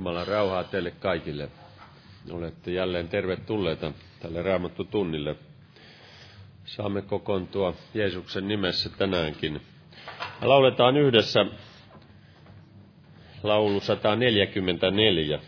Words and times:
Jumalan 0.00 0.26
rauhaa 0.26 0.64
teille 0.64 0.90
kaikille. 0.90 1.48
Olette 2.30 2.70
jälleen 2.70 3.08
tervetulleita 3.08 3.92
tälle 4.20 4.42
Raamattu 4.42 4.84
tunnille. 4.84 5.36
Saamme 6.64 7.02
kokoontua 7.02 7.74
Jeesuksen 7.94 8.48
nimessä 8.48 8.90
tänäänkin. 8.98 9.60
Lauletaan 10.42 10.96
yhdessä 10.96 11.46
laulu 13.42 13.80
144. 13.80 15.40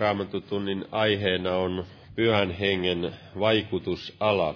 Raamatutunnin 0.00 0.84
aiheena 0.92 1.56
on 1.56 1.86
pyhän 2.16 2.50
hengen 2.50 3.14
vaikutusala. 3.38 4.54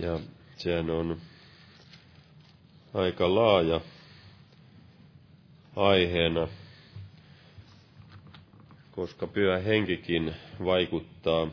Ja 0.00 0.20
sehän 0.56 0.90
on 0.90 1.20
aika 2.94 3.34
laaja 3.34 3.80
aiheena, 5.76 6.48
koska 8.90 9.26
pyhä 9.26 9.58
henkikin 9.58 10.34
vaikuttaa 10.64 11.46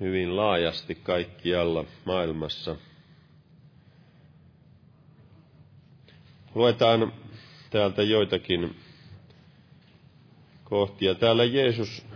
hyvin 0.00 0.36
laajasti 0.36 0.94
kaikkialla 0.94 1.84
maailmassa– 2.04 2.76
Luetaan 6.54 7.12
täältä 7.70 8.02
joitakin 8.02 8.76
kohtia. 10.64 11.14
Täällä 11.14 11.44
Jeesus 11.44 12.06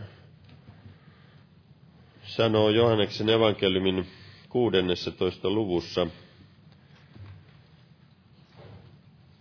sanoo 2.23 2.71
Johanneksen 2.71 3.29
evankeliumin 3.29 4.07
16. 4.49 5.51
luvussa, 5.51 6.07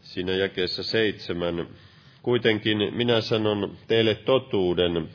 siinä 0.01 0.31
jakeessa 0.31 0.83
seitsemän. 0.83 1.67
Kuitenkin 2.23 2.77
minä 2.95 3.21
sanon 3.21 3.77
teille 3.87 4.15
totuuden. 4.15 5.09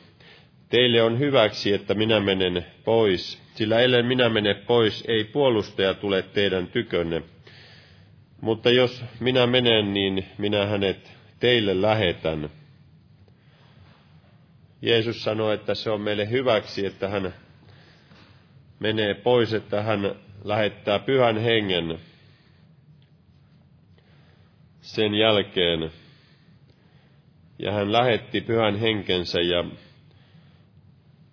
Teille 0.69 1.01
on 1.01 1.19
hyväksi, 1.19 1.73
että 1.73 1.93
minä 1.93 2.19
menen 2.19 2.65
pois, 2.83 3.41
sillä 3.55 3.79
ellen 3.79 4.05
minä 4.05 4.29
mene 4.29 4.53
pois, 4.53 5.03
ei 5.07 5.23
puolustaja 5.23 5.93
tule 5.93 6.21
teidän 6.21 6.67
tykönne 6.67 7.23
mutta 8.41 8.69
jos 8.69 9.03
minä 9.19 9.47
menen, 9.47 9.93
niin 9.93 10.25
minä 10.37 10.65
hänet 10.65 11.11
teille 11.39 11.81
lähetän. 11.81 12.49
Jeesus 14.81 15.23
sanoi, 15.23 15.55
että 15.55 15.75
se 15.75 15.89
on 15.89 16.01
meille 16.01 16.29
hyväksi, 16.29 16.85
että 16.85 17.09
hän 17.09 17.33
menee 18.79 19.13
pois, 19.13 19.53
että 19.53 19.81
hän 19.81 20.15
lähettää 20.43 20.99
pyhän 20.99 21.37
hengen. 21.37 21.99
sen 24.81 25.15
jälkeen. 25.15 25.91
Ja 27.59 27.71
hän 27.71 27.91
lähetti 27.91 28.41
pyhän 28.41 28.75
henkensä 28.75 29.41
ja 29.41 29.65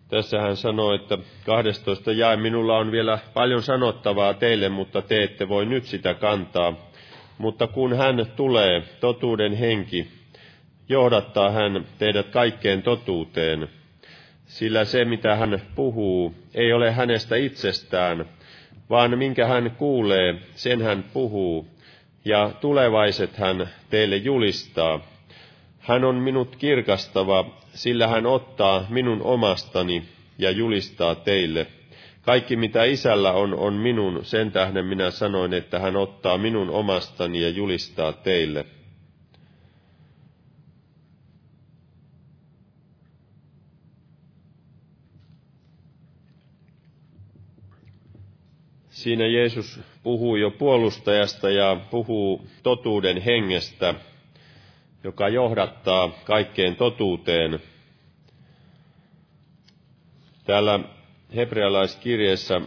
tässä 0.08 0.40
hän 0.40 0.56
sanoi, 0.56 0.94
että 0.94 1.18
12 1.46 2.12
jae, 2.12 2.36
minulla 2.36 2.76
on 2.78 2.92
vielä 2.92 3.18
paljon 3.34 3.62
sanottavaa 3.62 4.34
teille, 4.34 4.68
mutta 4.68 5.02
te 5.02 5.22
ette 5.22 5.48
voi 5.48 5.66
nyt 5.66 5.84
sitä 5.84 6.14
kantaa. 6.14 6.93
Mutta 7.38 7.66
kun 7.66 7.96
hän 7.96 8.26
tulee, 8.36 8.82
totuuden 9.00 9.52
henki, 9.54 10.08
johdattaa 10.88 11.50
hän 11.50 11.86
teidät 11.98 12.28
kaikkeen 12.28 12.82
totuuteen, 12.82 13.68
sillä 14.46 14.84
se 14.84 15.04
mitä 15.04 15.36
hän 15.36 15.62
puhuu 15.74 16.34
ei 16.54 16.72
ole 16.72 16.90
hänestä 16.90 17.36
itsestään, 17.36 18.24
vaan 18.90 19.18
minkä 19.18 19.46
hän 19.46 19.70
kuulee, 19.70 20.34
sen 20.54 20.82
hän 20.82 21.04
puhuu, 21.12 21.66
ja 22.24 22.50
tulevaiset 22.60 23.36
hän 23.36 23.68
teille 23.90 24.16
julistaa. 24.16 25.00
Hän 25.78 26.04
on 26.04 26.14
minut 26.14 26.56
kirkastava, 26.56 27.50
sillä 27.74 28.08
hän 28.08 28.26
ottaa 28.26 28.86
minun 28.88 29.22
omastani 29.22 30.02
ja 30.38 30.50
julistaa 30.50 31.14
teille. 31.14 31.66
Kaikki 32.24 32.56
mitä 32.56 32.84
isällä 32.84 33.32
on, 33.32 33.54
on 33.54 33.74
minun, 33.74 34.24
sen 34.24 34.52
tähden 34.52 34.86
minä 34.86 35.10
sanoin, 35.10 35.54
että 35.54 35.78
hän 35.78 35.96
ottaa 35.96 36.38
minun 36.38 36.70
omastani 36.70 37.42
ja 37.42 37.48
julistaa 37.48 38.12
teille. 38.12 38.66
Siinä 48.90 49.26
Jeesus 49.26 49.80
puhuu 50.02 50.36
jo 50.36 50.50
puolustajasta 50.50 51.50
ja 51.50 51.76
puhuu 51.90 52.46
totuuden 52.62 53.22
hengestä, 53.22 53.94
joka 55.04 55.28
johdattaa 55.28 56.08
kaikkeen 56.24 56.76
totuuteen. 56.76 57.58
Täällä 60.44 60.80
hebrealaiskirjeessä 61.36 62.60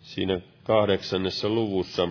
siinä 0.00 0.40
kahdeksannessa 0.62 1.48
luvussa 1.48 2.08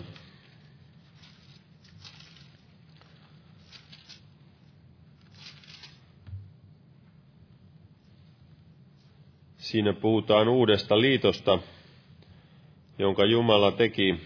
Siinä 9.68 9.94
puhutaan 9.94 10.48
uudesta 10.48 11.02
liitosta, 11.02 11.60
jonka 13.00 13.26
Jumala 13.26 13.72
teki. 13.72 14.20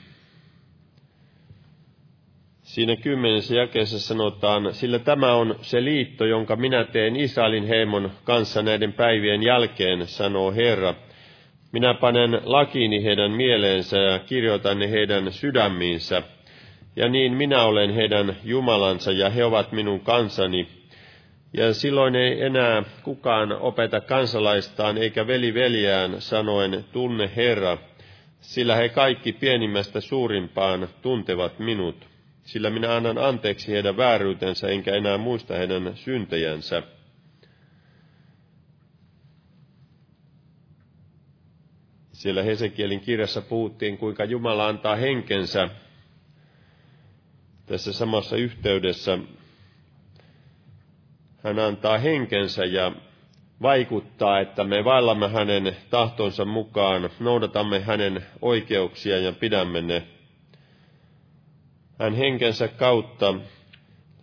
Siinä 2.72 2.96
kymmenessä 2.96 3.56
jakeessa 3.56 4.00
sanotaan, 4.00 4.74
sillä 4.74 5.00
tämä 5.00 5.34
on 5.34 5.56
se 5.62 5.84
liitto, 5.84 6.26
jonka 6.26 6.56
minä 6.56 6.84
teen 6.84 7.16
Israelin 7.16 7.68
heimon 7.68 8.12
kanssa 8.24 8.62
näiden 8.62 8.94
päivien 8.94 9.44
jälkeen, 9.44 10.08
sanoo 10.08 10.52
Herra. 10.52 10.94
Minä 11.72 11.94
panen 11.94 12.42
lakiini 12.44 13.04
heidän 13.04 13.32
mieleensä 13.32 13.98
ja 13.98 14.20
kirjoitan 14.20 14.80
ne 14.80 14.92
heidän 14.92 15.32
sydämiinsä. 15.32 16.24
Ja 16.96 17.10
niin 17.10 17.34
minä 17.34 17.64
olen 17.64 17.94
heidän 17.94 18.36
Jumalansa 18.44 19.12
ja 19.12 19.30
he 19.30 19.46
ovat 19.46 19.72
minun 19.72 20.00
kansani, 20.00 20.68
ja 21.54 21.74
silloin 21.74 22.16
ei 22.16 22.44
enää 22.44 22.84
kukaan 23.04 23.52
opeta 23.52 24.02
kansalaistaan 24.02 24.98
eikä 24.98 25.28
veli 25.28 25.54
veljään 25.54 26.22
sanoen, 26.22 26.86
tunne 26.92 27.32
Herra, 27.36 27.78
sillä 28.40 28.76
he 28.76 28.90
kaikki 28.90 29.34
pienimmästä 29.34 30.02
suurimpaan 30.02 30.88
tuntevat 31.02 31.60
minut, 31.60 32.11
sillä 32.44 32.70
minä 32.70 32.96
annan 32.96 33.18
anteeksi 33.18 33.72
heidän 33.72 33.98
vääryytensä 33.98 34.68
enkä 34.68 34.96
enää 34.96 35.18
muista 35.18 35.56
heidän 35.56 35.92
syntejänsä. 35.96 36.84
Siellä 42.12 42.44
Hesekielin 42.44 43.00
kirjassa 43.00 43.42
puhuttiin, 43.42 43.98
kuinka 43.98 44.24
Jumala 44.26 44.68
antaa 44.68 44.96
henkensä 44.96 45.70
tässä 47.66 47.94
samassa 47.94 48.36
yhteydessä 48.36 49.20
hän 51.44 51.60
antaa 51.60 51.98
henkensä 51.98 52.66
ja 52.66 52.92
vaikuttaa, 53.62 54.40
että 54.40 54.64
me 54.64 54.84
vaillamme 54.84 55.30
hänen 55.30 55.78
tahtonsa 55.90 56.46
mukaan, 56.46 57.10
noudatamme 57.20 57.80
hänen 57.80 58.26
oikeuksia 58.42 59.18
ja 59.20 59.32
pidämme 59.32 59.82
ne. 59.82 60.04
Hän 62.02 62.14
henkensä 62.16 62.68
kautta 62.68 63.34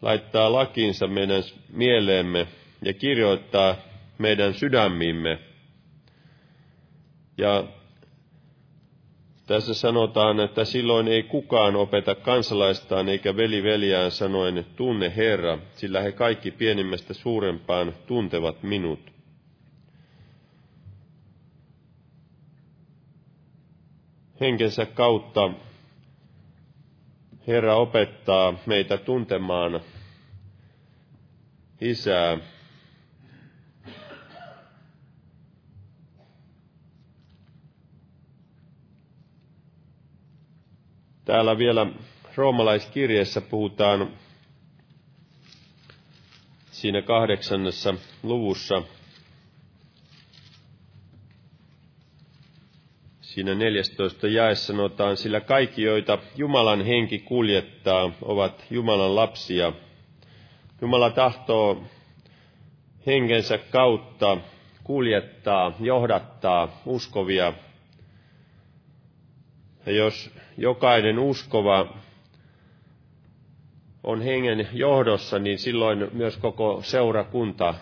laittaa 0.02 0.52
lakinsa 0.52 1.06
meidän 1.06 1.42
mieleemme 1.72 2.46
ja 2.82 2.92
kirjoittaa 2.92 3.76
meidän 4.18 4.54
sydämiimme. 4.54 5.38
Ja 7.36 7.64
tässä 9.46 9.74
sanotaan, 9.74 10.40
että 10.40 10.64
silloin 10.64 11.08
ei 11.08 11.22
kukaan 11.22 11.76
opeta 11.76 12.14
kansalaistaan 12.14 13.08
eikä 13.08 13.36
veli 13.36 13.62
veljään 13.62 14.10
sanoen, 14.10 14.66
tunne 14.76 15.12
Herra, 15.16 15.58
sillä 15.76 16.00
he 16.00 16.12
kaikki 16.12 16.50
pienimmästä 16.50 17.14
suurempaan 17.14 17.92
tuntevat 18.06 18.62
minut. 18.62 19.12
Henkensä 24.40 24.86
kautta 24.86 25.50
Herra 27.48 27.74
opettaa 27.76 28.54
meitä 28.66 28.96
tuntemaan 28.98 29.80
Isää, 31.80 32.38
Täällä 41.24 41.58
vielä 41.58 41.86
roomalaiskirjeessä 42.36 43.40
puhutaan 43.40 44.12
siinä 46.70 47.02
kahdeksannessa 47.02 47.94
luvussa, 48.22 48.82
siinä 53.38 53.54
14 53.54 54.28
jae 54.28 54.54
sanotaan, 54.54 55.16
sillä 55.16 55.40
kaikki, 55.40 55.82
joita 55.82 56.18
Jumalan 56.36 56.84
henki 56.84 57.18
kuljettaa, 57.18 58.10
ovat 58.22 58.64
Jumalan 58.70 59.14
lapsia. 59.14 59.72
Jumala 60.80 61.10
tahtoo 61.10 61.82
henkensä 63.06 63.58
kautta 63.58 64.38
kuljettaa, 64.84 65.72
johdattaa 65.80 66.80
uskovia. 66.86 67.52
Ja 69.86 69.92
jos 69.92 70.30
jokainen 70.56 71.18
uskova 71.18 71.94
on 74.04 74.22
hengen 74.22 74.68
johdossa, 74.72 75.38
niin 75.38 75.58
silloin 75.58 76.08
myös 76.12 76.36
koko 76.36 76.80
seurakunta 76.82 77.74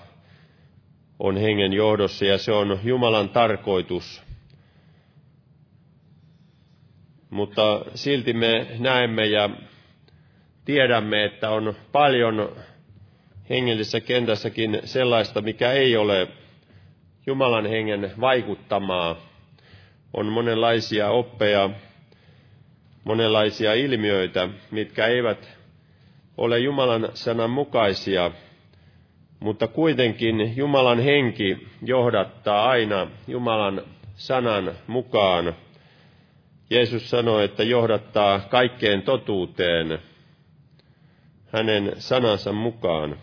on 1.19 1.37
hengen 1.37 1.73
johdossa 1.73 2.25
ja 2.25 2.39
se 2.39 2.53
on 2.53 2.81
Jumalan 2.85 3.29
tarkoitus. 3.29 4.26
Mutta 7.31 7.85
silti 7.95 8.33
me 8.33 8.67
näemme 8.79 9.27
ja 9.27 9.51
tiedämme, 10.65 11.25
että 11.25 11.51
on 11.51 11.75
paljon 11.93 12.57
hengellisessä 13.51 14.01
kentässäkin 14.01 14.81
sellaista, 14.85 15.41
mikä 15.41 15.73
ei 15.73 15.97
ole 15.97 16.29
Jumalan 17.27 17.67
hengen 17.67 18.13
vaikuttamaa. 18.21 19.17
On 20.15 20.27
monenlaisia 20.27 21.09
oppeja, 21.11 21.71
monenlaisia 23.05 23.75
ilmiöitä, 23.75 24.49
mitkä 24.71 25.07
eivät 25.07 25.57
ole 26.37 26.59
Jumalan 26.59 27.09
sanan 27.15 27.51
mukaisia, 27.51 28.31
mutta 29.41 29.67
kuitenkin 29.67 30.57
Jumalan 30.57 31.01
henki 31.01 31.69
johdattaa 31.83 32.69
aina 32.69 33.07
Jumalan 33.29 33.83
sanan 34.15 34.73
mukaan. 34.87 35.55
Jeesus 36.71 37.11
sanoi, 37.11 37.45
että 37.45 37.63
johdattaa 37.63 38.41
kaikkeen 38.41 39.03
totuuteen 39.03 39.99
hänen 41.53 41.93
sanansa 41.99 42.53
mukaan. 42.53 43.17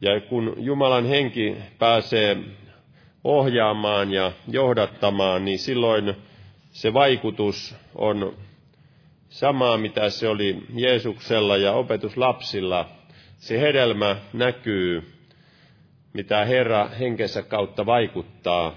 Ja 0.00 0.20
kun 0.20 0.54
Jumalan 0.56 1.06
henki 1.06 1.56
pääsee 1.78 2.36
ohjaamaan 3.24 4.12
ja 4.12 4.32
johdattamaan, 4.48 5.44
niin 5.44 5.58
silloin 5.58 6.14
se 6.70 6.92
vaikutus 6.92 7.74
on 7.94 8.36
samaa, 9.28 9.78
mitä 9.78 10.10
se 10.10 10.28
oli 10.28 10.62
Jeesuksella 10.74 11.56
ja 11.56 11.72
opetuslapsilla. 11.72 12.88
Se 13.36 13.60
hedelmä 13.60 14.16
näkyy 14.32 15.12
mitä 16.12 16.44
Herra 16.44 16.88
henkensä 16.88 17.42
kautta 17.42 17.86
vaikuttaa. 17.86 18.76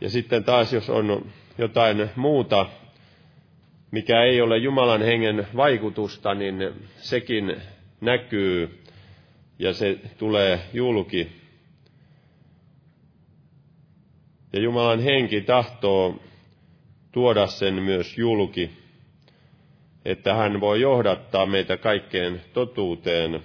Ja 0.00 0.10
sitten 0.10 0.44
taas, 0.44 0.72
jos 0.72 0.90
on 0.90 1.32
jotain 1.58 2.10
muuta, 2.16 2.66
mikä 3.90 4.22
ei 4.22 4.40
ole 4.40 4.58
Jumalan 4.58 5.02
hengen 5.02 5.46
vaikutusta, 5.56 6.34
niin 6.34 6.74
sekin 6.96 7.56
näkyy 8.00 8.80
ja 9.58 9.72
se 9.72 9.98
tulee 10.18 10.60
julki. 10.72 11.28
Ja 14.52 14.60
Jumalan 14.60 15.00
henki 15.00 15.40
tahtoo 15.40 16.20
tuoda 17.12 17.46
sen 17.46 17.74
myös 17.74 18.18
julki, 18.18 18.70
että 20.04 20.34
hän 20.34 20.60
voi 20.60 20.80
johdattaa 20.80 21.46
meitä 21.46 21.76
kaikkeen 21.76 22.42
totuuteen. 22.52 23.42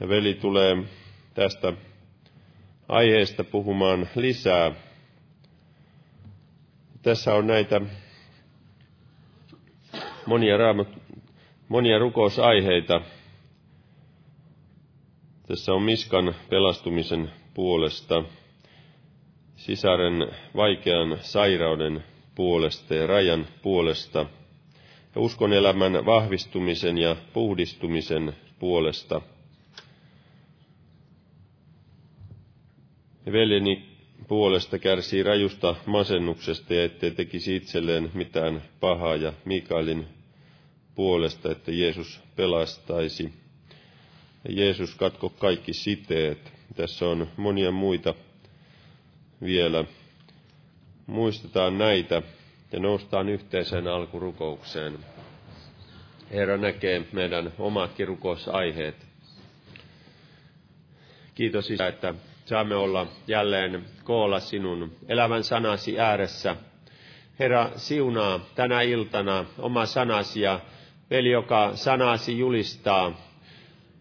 Ja 0.00 0.08
veli 0.08 0.34
tulee 0.34 0.76
tästä 1.34 1.72
aiheesta 2.88 3.44
puhumaan 3.44 4.08
lisää. 4.14 4.72
Tässä 7.02 7.34
on 7.34 7.46
näitä 7.46 7.80
monia, 10.26 10.56
raamat, 10.56 10.88
monia 11.68 11.98
rukousaiheita. 11.98 13.00
Tässä 15.48 15.72
on 15.72 15.82
Miskan 15.82 16.34
pelastumisen 16.50 17.30
puolesta, 17.54 18.24
sisaren 19.56 20.28
vaikean 20.56 21.18
sairauden 21.20 22.04
puolesta 22.34 22.94
ja 22.94 23.06
rajan 23.06 23.46
puolesta, 23.62 24.18
ja 25.14 25.20
uskon 25.20 25.52
elämän 25.52 26.06
vahvistumisen 26.06 26.98
ja 26.98 27.16
puhdistumisen 27.32 28.32
puolesta. 28.58 29.20
Veljeni 33.32 33.84
puolesta 34.28 34.78
kärsii 34.78 35.22
rajusta 35.22 35.74
masennuksesta 35.86 36.74
ja 36.74 36.84
ettei 36.84 37.10
tekisi 37.10 37.56
itselleen 37.56 38.10
mitään 38.14 38.62
pahaa 38.80 39.16
ja 39.16 39.32
Mikaelin 39.44 40.06
puolesta, 40.94 41.52
että 41.52 41.72
Jeesus 41.72 42.20
pelastaisi. 42.36 43.32
Jeesus 44.48 44.94
katko 44.94 45.28
kaikki 45.28 45.72
siteet. 45.72 46.52
Tässä 46.76 47.06
on 47.08 47.28
monia 47.36 47.70
muita 47.70 48.14
vielä. 49.44 49.84
Muistetaan 51.06 51.78
näitä 51.78 52.22
ja 52.72 52.80
noustaan 52.80 53.28
yhteiseen 53.28 53.86
alkurukoukseen. 53.88 54.98
Herra 56.30 56.56
näkee 56.56 57.04
meidän 57.12 57.52
omatkin 57.58 58.08
rukousaiheet. 58.08 58.96
Kiitos 61.34 61.70
Isä, 61.70 61.86
että 61.86 62.14
saamme 62.50 62.76
olla 62.76 63.06
jälleen 63.26 63.84
koolla 64.04 64.40
sinun 64.40 64.92
elävän 65.08 65.44
sanasi 65.44 66.00
ääressä. 66.00 66.56
Herra, 67.38 67.70
siunaa 67.76 68.40
tänä 68.54 68.82
iltana 68.82 69.44
oma 69.58 69.86
sanasi 69.86 70.40
ja 70.40 70.60
veli, 71.10 71.30
joka 71.30 71.70
sanasi 71.74 72.38
julistaa, 72.38 73.12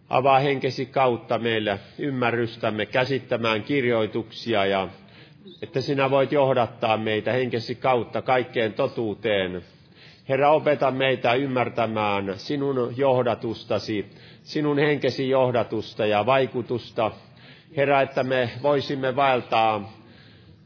avaa 0.09 0.39
henkesi 0.39 0.85
kautta 0.85 1.39
meille 1.39 1.79
ymmärrystämme 1.99 2.85
käsittämään 2.85 3.63
kirjoituksia 3.63 4.65
ja 4.65 4.87
että 5.61 5.81
sinä 5.81 6.09
voit 6.09 6.31
johdattaa 6.31 6.97
meitä 6.97 7.31
henkesi 7.31 7.75
kautta 7.75 8.21
kaikkeen 8.21 8.73
totuuteen. 8.73 9.61
Herra, 10.29 10.51
opeta 10.51 10.91
meitä 10.91 11.33
ymmärtämään 11.33 12.33
sinun 12.37 12.93
johdatustasi, 12.97 14.05
sinun 14.43 14.77
henkesi 14.77 15.29
johdatusta 15.29 16.05
ja 16.05 16.25
vaikutusta 16.25 17.11
Herra, 17.77 18.01
että 18.01 18.23
me 18.23 18.49
voisimme 18.63 19.15
vaeltaa 19.15 19.93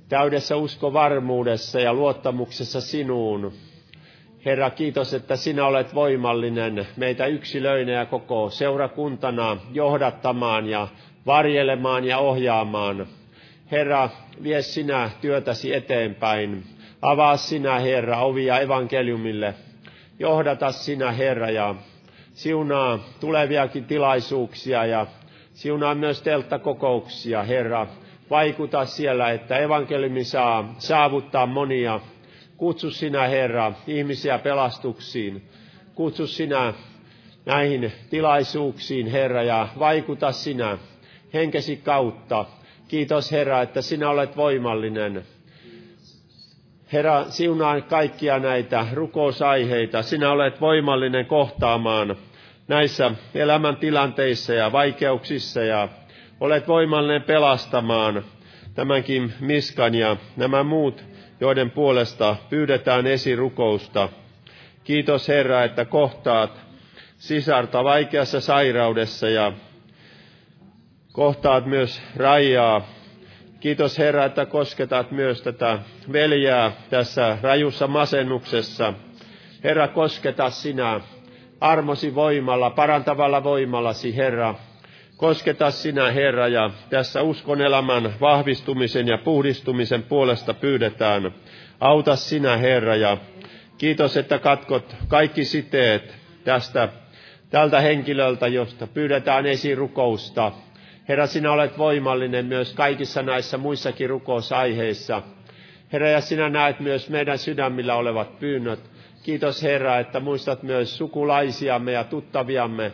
täydessä 0.09 0.55
uskovarmuudessa 0.55 1.79
ja 1.79 1.93
luottamuksessa 1.93 2.81
sinuun. 2.81 3.53
Herra, 4.45 4.69
kiitos, 4.69 5.13
että 5.13 5.35
sinä 5.35 5.65
olet 5.65 5.95
voimallinen 5.95 6.87
meitä 6.97 7.25
yksilöinä 7.25 7.91
ja 7.91 8.05
koko 8.05 8.49
seurakuntana 8.49 9.57
johdattamaan 9.71 10.69
ja 10.69 10.87
varjelemaan 11.25 12.05
ja 12.05 12.17
ohjaamaan. 12.17 13.07
Herra, 13.71 14.09
vie 14.43 14.61
sinä 14.61 15.09
työtäsi 15.21 15.73
eteenpäin. 15.73 16.63
Avaa 17.01 17.37
sinä, 17.37 17.79
Herra, 17.79 18.19
ovia 18.19 18.59
evankeliumille. 18.59 19.53
Johdata 20.19 20.71
sinä, 20.71 21.11
Herra, 21.11 21.49
ja 21.49 21.75
siunaa 22.33 22.99
tuleviakin 23.19 23.85
tilaisuuksia 23.85 24.85
ja 24.85 25.07
Siunaa 25.53 25.95
myös 25.95 26.21
telttakokouksia, 26.21 27.43
Herra. 27.43 27.87
Vaikuta 28.29 28.85
siellä, 28.85 29.31
että 29.31 29.57
evankeliumi 29.57 30.23
saa 30.23 30.75
saavuttaa 30.77 31.45
monia. 31.45 31.99
Kutsu 32.57 32.91
sinä, 32.91 33.27
Herra, 33.27 33.73
ihmisiä 33.87 34.39
pelastuksiin. 34.39 35.41
Kutsu 35.95 36.27
sinä 36.27 36.73
näihin 37.45 37.91
tilaisuuksiin, 38.09 39.07
Herra, 39.07 39.43
ja 39.43 39.67
vaikuta 39.79 40.31
sinä 40.31 40.77
henkesi 41.33 41.77
kautta. 41.77 42.45
Kiitos, 42.87 43.31
Herra, 43.31 43.61
että 43.61 43.81
sinä 43.81 44.09
olet 44.09 44.37
voimallinen. 44.37 45.23
Herra, 46.93 47.25
siunaa 47.29 47.81
kaikkia 47.81 48.39
näitä 48.39 48.87
rukousaiheita. 48.93 50.01
Sinä 50.01 50.31
olet 50.31 50.61
voimallinen 50.61 51.25
kohtaamaan 51.25 52.15
näissä 52.67 53.11
elämäntilanteissa 53.35 54.53
ja 54.53 54.71
vaikeuksissa 54.71 55.61
ja 55.63 55.87
olet 56.39 56.67
voimallinen 56.67 57.23
pelastamaan 57.23 58.23
tämänkin 58.75 59.33
miskan 59.39 59.95
ja 59.95 60.17
nämä 60.37 60.63
muut, 60.63 61.03
joiden 61.39 61.71
puolesta 61.71 62.35
pyydetään 62.49 63.07
esirukousta. 63.07 64.09
Kiitos 64.83 65.27
Herra, 65.27 65.63
että 65.63 65.85
kohtaat 65.85 66.61
sisarta 67.17 67.83
vaikeassa 67.83 68.41
sairaudessa 68.41 69.29
ja 69.29 69.53
kohtaat 71.11 71.65
myös 71.65 72.01
rajaa. 72.15 72.87
Kiitos 73.59 73.97
Herra, 73.97 74.25
että 74.25 74.45
kosketat 74.45 75.11
myös 75.11 75.41
tätä 75.41 75.79
veljää 76.11 76.71
tässä 76.89 77.37
rajussa 77.41 77.87
masennuksessa. 77.87 78.93
Herra, 79.63 79.87
kosketa 79.87 80.49
sinä 80.49 81.01
armosi 81.63 82.15
voimalla, 82.15 82.69
parantavalla 82.69 83.43
voimallasi, 83.43 84.15
Herra. 84.15 84.55
Kosketa 85.17 85.71
sinä, 85.71 86.11
Herra, 86.11 86.47
ja 86.47 86.69
tässä 86.89 87.21
uskon 87.21 87.61
elämän 87.61 88.13
vahvistumisen 88.21 89.07
ja 89.07 89.17
puhdistumisen 89.17 90.03
puolesta 90.03 90.53
pyydetään. 90.53 91.31
Auta 91.79 92.15
sinä, 92.15 92.57
Herra, 92.57 92.95
ja 92.95 93.17
kiitos, 93.77 94.17
että 94.17 94.39
katkot 94.39 94.95
kaikki 95.07 95.45
siteet 95.45 96.15
tästä 96.43 96.89
tältä 97.49 97.79
henkilöltä, 97.81 98.47
josta 98.47 98.87
pyydetään 98.87 99.45
esirukousta. 99.45 100.51
Herra, 101.09 101.27
sinä 101.27 101.51
olet 101.51 101.77
voimallinen 101.77 102.45
myös 102.45 102.73
kaikissa 102.73 103.21
näissä 103.21 103.57
muissakin 103.57 104.09
rukousaiheissa. 104.09 105.21
Herra, 105.93 106.09
ja 106.09 106.21
sinä 106.21 106.49
näet 106.49 106.79
myös 106.79 107.09
meidän 107.09 107.37
sydämillä 107.37 107.95
olevat 107.95 108.39
pyynnöt. 108.39 108.92
Kiitos 109.23 109.63
Herra, 109.63 109.99
että 109.99 110.19
muistat 110.19 110.63
myös 110.63 110.97
sukulaisiamme 110.97 111.91
ja 111.91 112.03
tuttaviamme. 112.03 112.91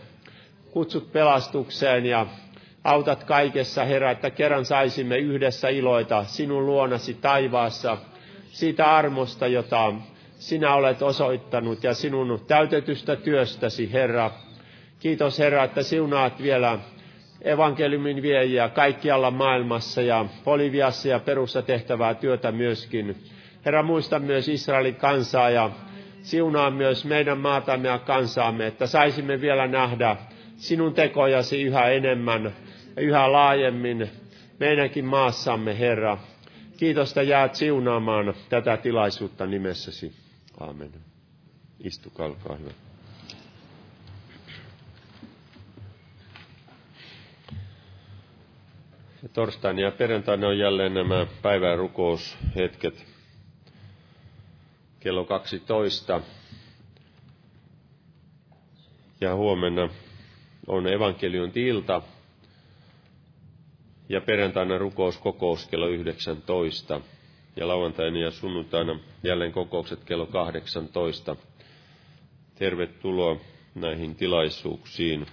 Kutsut 0.71 1.11
pelastukseen 1.11 2.05
ja 2.05 2.25
autat 2.83 3.23
kaikessa, 3.23 3.83
Herra, 3.85 4.11
että 4.11 4.29
kerran 4.29 4.65
saisimme 4.65 5.17
yhdessä 5.17 5.69
iloita 5.69 6.23
sinun 6.23 6.65
luonasi 6.65 7.13
taivaassa, 7.13 7.97
siitä 8.51 8.95
armosta, 8.95 9.47
jota 9.47 9.93
sinä 10.39 10.73
olet 10.75 11.01
osoittanut 11.01 11.83
ja 11.83 11.93
sinun 11.93 12.39
täytetystä 12.47 13.15
työstäsi, 13.15 13.93
Herra. 13.93 14.31
Kiitos 14.99 15.39
Herra, 15.39 15.63
että 15.63 15.83
siunaat 15.83 16.41
vielä 16.41 16.79
evankeliumin 17.41 18.21
viejiä 18.21 18.69
kaikkialla 18.69 19.31
maailmassa 19.31 20.01
ja 20.01 20.25
Boliviassa 20.45 21.07
ja 21.07 21.19
perusta 21.19 21.61
tehtävää 21.61 22.13
työtä 22.13 22.51
myöskin. 22.51 23.15
Herra, 23.65 23.83
muista 23.83 24.19
myös 24.19 24.47
Israelin 24.49 24.95
kansaa 24.95 25.49
ja 25.49 25.69
Siunaa 26.21 26.71
myös 26.71 27.05
meidän 27.05 27.38
maatamme 27.38 27.88
ja 27.88 27.99
kansaamme, 27.99 28.67
että 28.67 28.88
saisimme 28.88 29.41
vielä 29.41 29.67
nähdä 29.67 30.17
sinun 30.58 30.93
tekojasi 30.93 31.62
yhä 31.62 31.89
enemmän 31.89 32.53
ja 32.95 33.01
yhä 33.01 33.32
laajemmin 33.32 34.10
meidänkin 34.60 35.05
maassamme, 35.05 35.79
Herra. 35.79 36.17
Kiitos, 36.77 37.10
että 37.10 37.21
jäät 37.21 37.55
siunaamaan 37.55 38.34
tätä 38.49 38.77
tilaisuutta 38.77 39.45
nimessäsi. 39.45 40.13
Aamen. 40.60 40.91
Istukaa, 41.84 42.25
olkaa 42.25 42.55
hyvä. 42.55 42.71
Ja 49.23 49.29
torstaina 49.34 49.82
ja 49.82 49.91
perjantaina 49.91 50.47
on 50.47 50.58
jälleen 50.58 50.93
nämä 50.93 51.27
päivän 51.41 51.77
rukoushetket 51.77 53.09
kello 54.99 55.25
12. 55.25 56.21
Ja 59.21 59.35
huomenna 59.35 59.89
on 60.67 60.88
evankelion 60.88 61.51
ilta 61.55 62.01
ja 64.09 64.21
perjantaina 64.21 64.77
rukouskokous 64.77 65.65
kello 65.65 65.88
19 65.88 67.01
ja 67.55 67.67
lauantaina 67.67 68.19
ja 68.19 68.31
sunnuntaina 68.31 68.99
jälleen 69.23 69.51
kokoukset 69.51 70.03
kello 70.03 70.25
18. 70.25 71.35
Tervetuloa 72.55 73.38
näihin 73.75 74.15
tilaisuuksiin. 74.15 75.25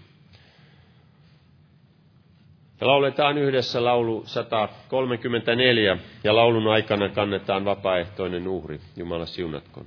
Ja 2.81 2.87
lauletaan 2.87 3.39
yhdessä 3.39 3.85
laulu 3.85 4.23
134 4.27 5.99
ja 6.25 6.37
laulun 6.37 6.69
aikana 6.69 7.09
kannetaan 7.09 7.65
vapaaehtoinen 7.65 8.49
uhri. 8.49 8.81
Jumala 8.97 9.27
siunatkoon. 9.27 9.87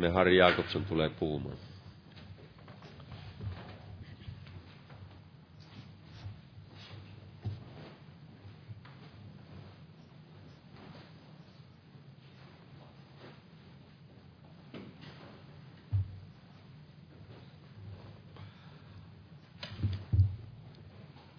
Veljemme 0.00 0.14
Harri 0.18 0.36
Jakobson 0.36 0.84
tulee 0.84 1.08
puhumaan. 1.10 1.56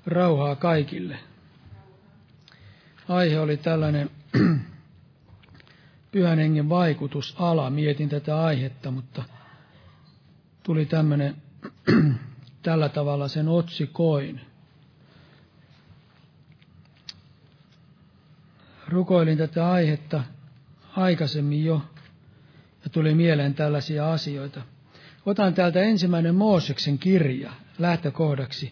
Rauhaa 0.05 0.55
kaikille. 0.55 1.19
Aihe 3.09 3.39
oli 3.39 3.57
tällainen 3.57 4.09
pyhän 6.19 6.39
hengen 6.39 6.69
vaikutusala. 6.69 7.69
Mietin 7.69 8.09
tätä 8.09 8.43
aihetta, 8.43 8.91
mutta 8.91 9.23
tuli 10.63 10.85
tämmöinen 10.85 11.35
tällä 12.63 12.89
tavalla 12.89 13.27
sen 13.27 13.47
otsikoin. 13.47 14.41
Rukoilin 18.87 19.37
tätä 19.37 19.71
aihetta 19.71 20.23
aikaisemmin 20.95 21.65
jo 21.65 21.81
ja 22.83 22.89
tuli 22.89 23.15
mieleen 23.15 23.53
tällaisia 23.53 24.11
asioita. 24.11 24.61
Otan 25.25 25.53
täältä 25.53 25.81
ensimmäinen 25.81 26.35
Mooseksen 26.35 26.99
kirja 26.99 27.51
lähtökohdaksi. 27.77 28.71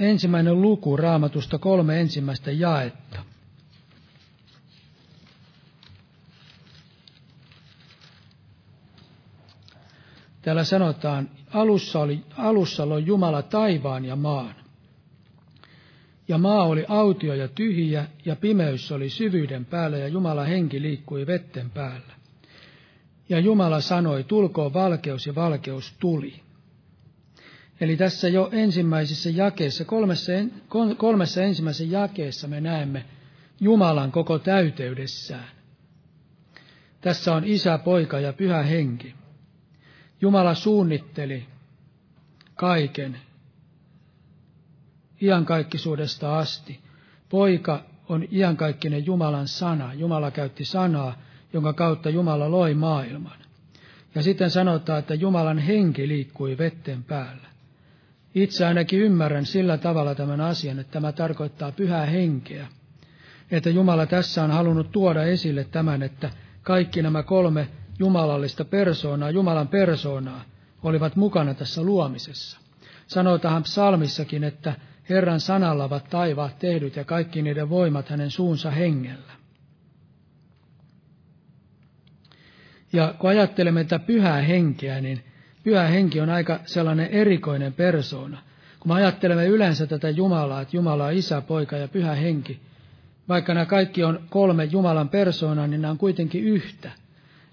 Ensimmäinen 0.00 0.62
luku 0.62 0.96
raamatusta 0.96 1.58
kolme 1.58 2.00
ensimmäistä 2.00 2.50
jaetta. 2.50 3.27
Täällä 10.48 10.64
sanotaan, 10.64 11.30
alussa, 11.50 12.00
oli, 12.00 12.24
alussa 12.36 12.82
oli 12.82 13.06
Jumala 13.06 13.42
taivaan 13.42 14.04
ja 14.04 14.16
maan. 14.16 14.54
Ja 16.28 16.38
maa 16.38 16.64
oli 16.64 16.84
autio 16.88 17.34
ja 17.34 17.48
tyhjä, 17.48 18.06
ja 18.24 18.36
pimeys 18.36 18.92
oli 18.92 19.10
syvyyden 19.10 19.64
päällä, 19.64 19.98
ja 19.98 20.08
Jumala 20.08 20.44
henki 20.44 20.82
liikkui 20.82 21.26
vetten 21.26 21.70
päällä. 21.70 22.14
Ja 23.28 23.38
Jumala 23.38 23.80
sanoi, 23.80 24.24
tulkoon 24.24 24.74
valkeus, 24.74 25.26
ja 25.26 25.34
valkeus 25.34 25.94
tuli. 26.00 26.40
Eli 27.80 27.96
tässä 27.96 28.28
jo 28.28 28.48
ensimmäisessä 28.52 29.30
jakeessa, 29.30 29.84
kolmessa, 29.84 30.32
kolmessa 30.96 31.42
ensimmäisessä 31.42 31.92
jakeessa 31.94 32.48
me 32.48 32.60
näemme 32.60 33.04
Jumalan 33.60 34.12
koko 34.12 34.38
täyteydessään. 34.38 35.50
Tässä 37.00 37.34
on 37.34 37.44
isä, 37.44 37.78
poika 37.78 38.20
ja 38.20 38.32
pyhä 38.32 38.62
henki. 38.62 39.17
Jumala 40.20 40.54
suunnitteli 40.54 41.46
kaiken 42.54 43.18
iankaikkisuudesta 45.22 46.38
asti. 46.38 46.80
Poika 47.28 47.84
on 48.08 48.24
iankaikkinen 48.32 49.06
Jumalan 49.06 49.48
sana. 49.48 49.94
Jumala 49.94 50.30
käytti 50.30 50.64
sanaa, 50.64 51.18
jonka 51.52 51.72
kautta 51.72 52.10
Jumala 52.10 52.50
loi 52.50 52.74
maailman. 52.74 53.38
Ja 54.14 54.22
sitten 54.22 54.50
sanotaan, 54.50 54.98
että 54.98 55.14
Jumalan 55.14 55.58
henki 55.58 56.08
liikkui 56.08 56.58
vetten 56.58 57.04
päällä. 57.04 57.48
Itse 58.34 58.66
ainakin 58.66 59.00
ymmärrän 59.00 59.46
sillä 59.46 59.78
tavalla 59.78 60.14
tämän 60.14 60.40
asian, 60.40 60.78
että 60.78 60.92
tämä 60.92 61.12
tarkoittaa 61.12 61.72
pyhää 61.72 62.06
henkeä. 62.06 62.66
Että 63.50 63.70
Jumala 63.70 64.06
tässä 64.06 64.44
on 64.44 64.50
halunnut 64.50 64.92
tuoda 64.92 65.22
esille 65.24 65.64
tämän, 65.64 66.02
että 66.02 66.30
kaikki 66.62 67.02
nämä 67.02 67.22
kolme 67.22 67.68
jumalallista 67.98 68.64
persoonaa, 68.64 69.30
Jumalan 69.30 69.68
persoonaa, 69.68 70.44
olivat 70.82 71.16
mukana 71.16 71.54
tässä 71.54 71.82
luomisessa. 71.82 72.58
Sanotaan 73.06 73.62
psalmissakin, 73.62 74.44
että 74.44 74.74
Herran 75.08 75.40
sanalla 75.40 75.84
ovat 75.84 76.10
taivaat 76.10 76.58
tehdyt 76.58 76.96
ja 76.96 77.04
kaikki 77.04 77.42
niiden 77.42 77.70
voimat 77.70 78.08
hänen 78.08 78.30
suunsa 78.30 78.70
hengellä. 78.70 79.32
Ja 82.92 83.14
kun 83.18 83.30
ajattelemme 83.30 83.84
tätä 83.84 83.98
pyhää 84.06 84.42
henkeä, 84.42 85.00
niin 85.00 85.24
pyhä 85.62 85.82
henki 85.82 86.20
on 86.20 86.30
aika 86.30 86.60
sellainen 86.64 87.06
erikoinen 87.06 87.72
persoona. 87.72 88.42
Kun 88.80 88.90
me 88.90 88.94
ajattelemme 88.94 89.46
yleensä 89.46 89.86
tätä 89.86 90.10
Jumalaa, 90.10 90.60
että 90.60 90.76
Jumala 90.76 91.06
on 91.06 91.12
isä, 91.12 91.40
poika 91.40 91.76
ja 91.76 91.88
pyhä 91.88 92.14
henki, 92.14 92.60
vaikka 93.28 93.54
nämä 93.54 93.66
kaikki 93.66 94.04
on 94.04 94.20
kolme 94.30 94.64
Jumalan 94.64 95.08
persoonaa, 95.08 95.66
niin 95.66 95.82
nämä 95.82 95.92
on 95.92 95.98
kuitenkin 95.98 96.44
yhtä. 96.44 96.90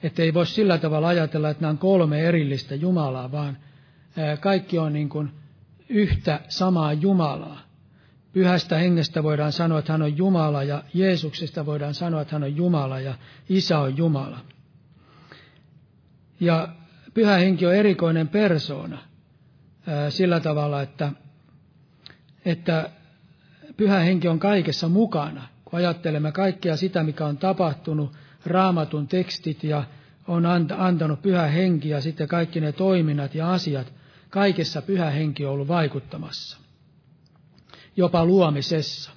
Että 0.04 0.22
ei 0.22 0.34
voi 0.34 0.46
sillä 0.46 0.78
tavalla 0.78 1.08
ajatella, 1.08 1.50
että 1.50 1.62
nämä 1.62 1.72
on 1.72 1.78
kolme 1.78 2.22
erillistä 2.22 2.76
Jumalaa, 2.76 3.32
vaan 3.32 3.58
kaikki 4.40 4.78
on 4.78 4.94
niin 4.94 5.10
kuin 5.10 5.32
yhtä 5.90 6.40
samaa 6.48 6.94
Jumalaa. 6.94 7.60
Pyhästä 8.34 8.78
hengestä 8.78 9.24
voidaan 9.24 9.52
sanoa, 9.52 9.80
että 9.80 9.92
hän 9.92 10.02
on 10.02 10.18
Jumala, 10.18 10.64
ja 10.64 10.84
Jeesuksesta 10.94 11.66
voidaan 11.66 11.94
sanoa, 11.94 12.22
että 12.22 12.36
hän 12.36 12.44
on 12.44 12.56
Jumala, 12.56 13.00
ja 13.00 13.16
Isä 13.50 13.80
on 13.80 13.98
Jumala. 13.98 14.40
Ja 16.40 16.68
pyhä 17.14 17.36
henki 17.36 17.66
on 17.66 17.76
erikoinen 17.76 18.28
persoona 18.28 18.98
sillä 20.10 20.40
tavalla, 20.40 20.82
että, 20.82 21.12
että 22.46 22.90
pyhä 23.78 24.00
henki 24.00 24.28
on 24.28 24.40
kaikessa 24.40 24.90
mukana. 24.90 25.48
Kun 25.66 25.80
ajattelemme 25.80 26.32
kaikkea 26.32 26.78
sitä, 26.78 27.04
mikä 27.04 27.26
on 27.26 27.38
tapahtunut, 27.38 28.12
raamatun 28.46 29.08
tekstit 29.08 29.64
ja 29.64 29.84
on 30.28 30.46
antanut 30.78 31.22
pyhä 31.22 31.48
henki 31.48 31.90
ja 31.90 32.02
sitten 32.02 32.28
kaikki 32.28 32.60
ne 32.60 32.72
toiminnat 32.72 33.36
ja 33.36 33.52
asiat, 33.52 33.94
kaikessa 34.30 34.82
pyhä 34.82 35.10
henki 35.10 35.46
on 35.46 35.52
ollut 35.52 35.68
vaikuttamassa. 35.68 36.58
Jopa 37.98 38.26
luomisessa. 38.26 39.12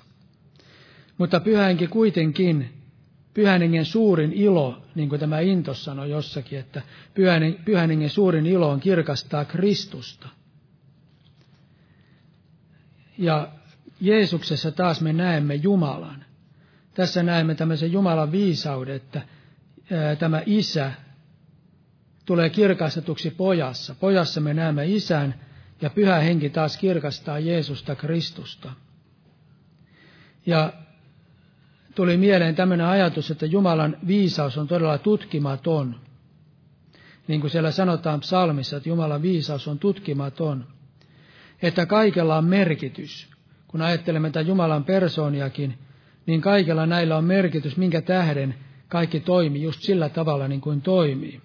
Mutta 1.18 1.40
pyhä 1.40 1.64
henki 1.64 1.86
kuitenkin 1.86 2.78
pyhän 3.38 3.60
hengen 3.60 3.84
suurin 3.84 4.32
ilo, 4.32 4.82
niin 4.94 5.08
kuin 5.08 5.20
tämä 5.20 5.40
Intos 5.40 5.84
sanoi 5.84 6.10
jossakin, 6.10 6.58
että 6.58 6.82
pyhän 7.64 7.88
hengen 7.88 8.10
suurin 8.10 8.46
ilo 8.46 8.70
on 8.70 8.80
kirkastaa 8.80 9.44
Kristusta. 9.44 10.28
Ja 13.18 13.48
Jeesuksessa 14.00 14.72
taas 14.72 15.00
me 15.00 15.12
näemme 15.12 15.54
Jumalan. 15.54 16.24
Tässä 16.98 17.22
näemme 17.22 17.54
tämmöisen 17.54 17.92
Jumalan 17.92 18.32
viisauden, 18.32 18.96
että 18.96 19.22
tämä 20.18 20.42
isä 20.46 20.92
tulee 22.26 22.50
kirkastetuksi 22.50 23.30
pojassa. 23.30 23.94
Pojassa 23.94 24.40
me 24.40 24.54
näemme 24.54 24.86
isän 24.86 25.34
ja 25.80 25.90
pyhä 25.90 26.18
henki 26.18 26.50
taas 26.50 26.76
kirkastaa 26.76 27.38
Jeesusta 27.38 27.96
Kristusta. 27.96 28.72
Ja 30.46 30.72
tuli 31.94 32.16
mieleen 32.16 32.54
tämmöinen 32.54 32.86
ajatus, 32.86 33.30
että 33.30 33.46
Jumalan 33.46 33.96
viisaus 34.06 34.58
on 34.58 34.68
todella 34.68 34.98
tutkimaton. 34.98 36.00
Niin 37.28 37.40
kuin 37.40 37.50
siellä 37.50 37.70
sanotaan 37.70 38.20
psalmissa, 38.20 38.76
että 38.76 38.88
Jumalan 38.88 39.22
viisaus 39.22 39.68
on 39.68 39.78
tutkimaton. 39.78 40.66
Että 41.62 41.86
kaikella 41.86 42.36
on 42.36 42.44
merkitys. 42.44 43.28
Kun 43.68 43.82
ajattelemme 43.82 44.30
tätä 44.30 44.40
Jumalan 44.40 44.84
persooniakin, 44.84 45.78
niin 46.28 46.40
kaikella 46.40 46.86
näillä 46.86 47.16
on 47.16 47.24
merkitys, 47.24 47.76
minkä 47.76 48.02
tähden 48.02 48.54
kaikki 48.88 49.20
toimii 49.20 49.62
just 49.62 49.82
sillä 49.82 50.08
tavalla 50.08 50.48
niin 50.48 50.60
kuin 50.60 50.82
toimii. 50.82 51.40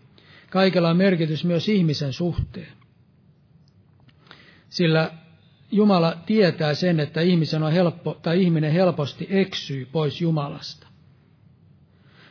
Kaikella 0.49 0.89
on 0.89 0.97
merkitys 0.97 1.45
myös 1.45 1.69
ihmisen 1.69 2.13
suhteen. 2.13 2.73
Sillä 4.69 5.11
Jumala 5.71 6.17
tietää 6.25 6.73
sen, 6.73 6.99
että 6.99 7.21
ihmisen 7.21 7.63
on 7.63 7.71
helppo, 7.71 8.19
tai 8.21 8.43
ihminen 8.43 8.71
helposti 8.71 9.27
eksyy 9.29 9.85
pois 9.85 10.21
Jumalasta. 10.21 10.87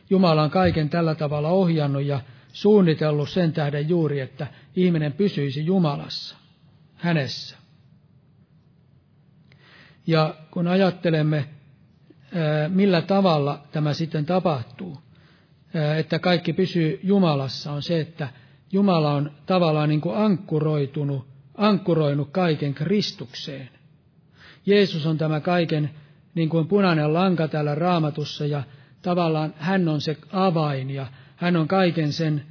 Jumala 0.09 0.43
on 0.43 0.51
kaiken 0.51 0.89
tällä 0.89 1.15
tavalla 1.15 1.49
ohjannut 1.49 2.03
ja 2.03 2.19
suunnitellut 2.51 3.29
sen 3.29 3.53
tähden 3.53 3.89
juuri, 3.89 4.19
että 4.19 4.47
ihminen 4.75 5.13
pysyisi 5.13 5.65
Jumalassa, 5.65 6.35
hänessä. 6.95 7.57
Ja 10.07 10.35
kun 10.51 10.67
ajattelemme, 10.67 11.52
millä 12.69 13.01
tavalla 13.01 13.63
tämä 13.71 13.93
sitten 13.93 14.25
tapahtuu, 14.25 14.97
että 15.97 16.19
kaikki 16.19 16.53
pysyy 16.53 16.99
Jumalassa, 17.03 17.71
on 17.71 17.81
se, 17.81 17.99
että 17.99 18.29
Jumala 18.71 19.13
on 19.13 19.31
tavallaan 19.45 19.89
niin 19.89 20.01
kuin 20.01 20.17
ankkuroitunut 20.17 21.33
ankkuroinut 21.55 22.29
kaiken 22.31 22.73
Kristukseen. 22.73 23.69
Jeesus 24.65 25.05
on 25.05 25.17
tämä 25.17 25.39
kaiken 25.39 25.89
niin 26.35 26.49
kuin 26.49 26.67
punainen 26.67 27.13
lanka 27.13 27.47
täällä 27.47 27.75
raamatussa 27.75 28.45
ja 28.45 28.63
tavallaan 29.01 29.53
hän 29.57 29.87
on 29.87 30.01
se 30.01 30.17
avain 30.31 30.89
ja 30.89 31.07
hän 31.35 31.55
on 31.55 31.67
kaiken 31.67 32.13
sen, 32.13 32.45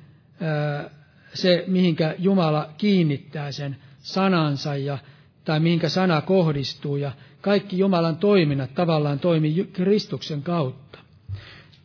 se 1.34 1.64
mihinkä 1.66 2.14
Jumala 2.18 2.70
kiinnittää 2.78 3.52
sen 3.52 3.76
sanansa 3.98 4.76
ja, 4.76 4.98
tai 5.44 5.60
mihinkä 5.60 5.88
sana 5.88 6.20
kohdistuu 6.20 6.96
ja 6.96 7.12
kaikki 7.42 7.78
Jumalan 7.78 8.16
toiminnat 8.16 8.74
tavallaan 8.74 9.18
toimii 9.18 9.70
Kristuksen 9.72 10.42
kautta. 10.42 10.98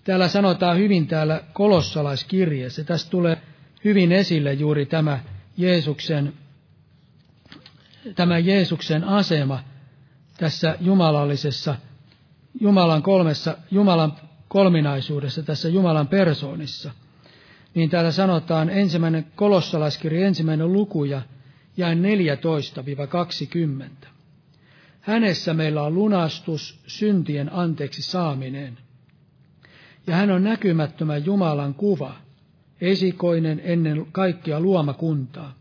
Täällä 0.03 0.27
sanotaan 0.27 0.77
hyvin 0.77 1.07
täällä 1.07 1.43
kolossalaiskirjeessä, 1.53 2.83
tästä 2.83 3.11
tulee 3.11 3.37
hyvin 3.83 4.11
esille 4.11 4.53
juuri 4.53 4.85
tämä 4.85 5.19
Jeesuksen 5.57 6.33
tämä 8.15 8.39
Jeesuksen 8.39 9.03
asema 9.03 9.59
tässä 10.37 10.77
jumalallisessa, 10.81 11.75
Jumalan 12.59 13.03
kolmessa, 13.03 13.57
Jumalan 13.71 14.13
kolminaisuudessa, 14.47 15.43
tässä 15.43 15.69
Jumalan 15.69 16.07
persoonissa, 16.07 16.91
niin 17.73 17.89
täällä 17.89 18.11
sanotaan 18.11 18.69
ensimmäinen 18.69 19.25
kolossalaiskirja, 19.35 20.27
ensimmäinen 20.27 20.73
luku 20.73 21.03
ja 21.03 21.21
jäi 21.77 21.95
14-20. 24.03 24.07
Hänessä 25.07 25.53
meillä 25.53 25.83
on 25.83 25.95
lunastus, 25.95 26.79
syntien 26.87 27.53
anteeksi 27.53 28.01
saaminen. 28.01 28.77
Ja 30.07 30.15
hän 30.15 30.31
on 30.31 30.43
näkymättömän 30.43 31.25
Jumalan 31.25 31.73
kuva, 31.73 32.15
esikoinen 32.81 33.61
ennen 33.63 34.07
kaikkia 34.11 34.59
luomakuntaa 34.59 35.57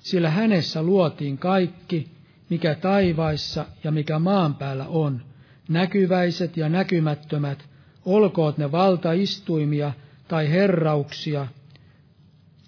sillä 0.00 0.30
hänessä 0.30 0.82
luotiin 0.82 1.38
kaikki, 1.38 2.08
mikä 2.48 2.74
taivaissa 2.74 3.66
ja 3.84 3.90
mikä 3.90 4.18
maan 4.18 4.54
päällä 4.54 4.86
on, 4.88 5.22
näkyväiset 5.68 6.56
ja 6.56 6.68
näkymättömät, 6.68 7.68
olkoot 8.04 8.58
ne 8.58 8.72
valtaistuimia 8.72 9.92
tai 10.28 10.50
herrauksia, 10.50 11.46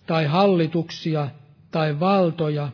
tai 0.07 0.27
hallituksia, 0.27 1.29
tai 1.71 2.01
valtoja, 2.01 2.69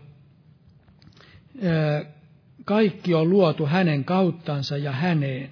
kaikki 2.69 3.15
on 3.15 3.31
luotu 3.31 3.67
hänen 3.67 4.05
kauttansa 4.05 4.77
ja 4.77 4.93
häneen. 4.93 5.51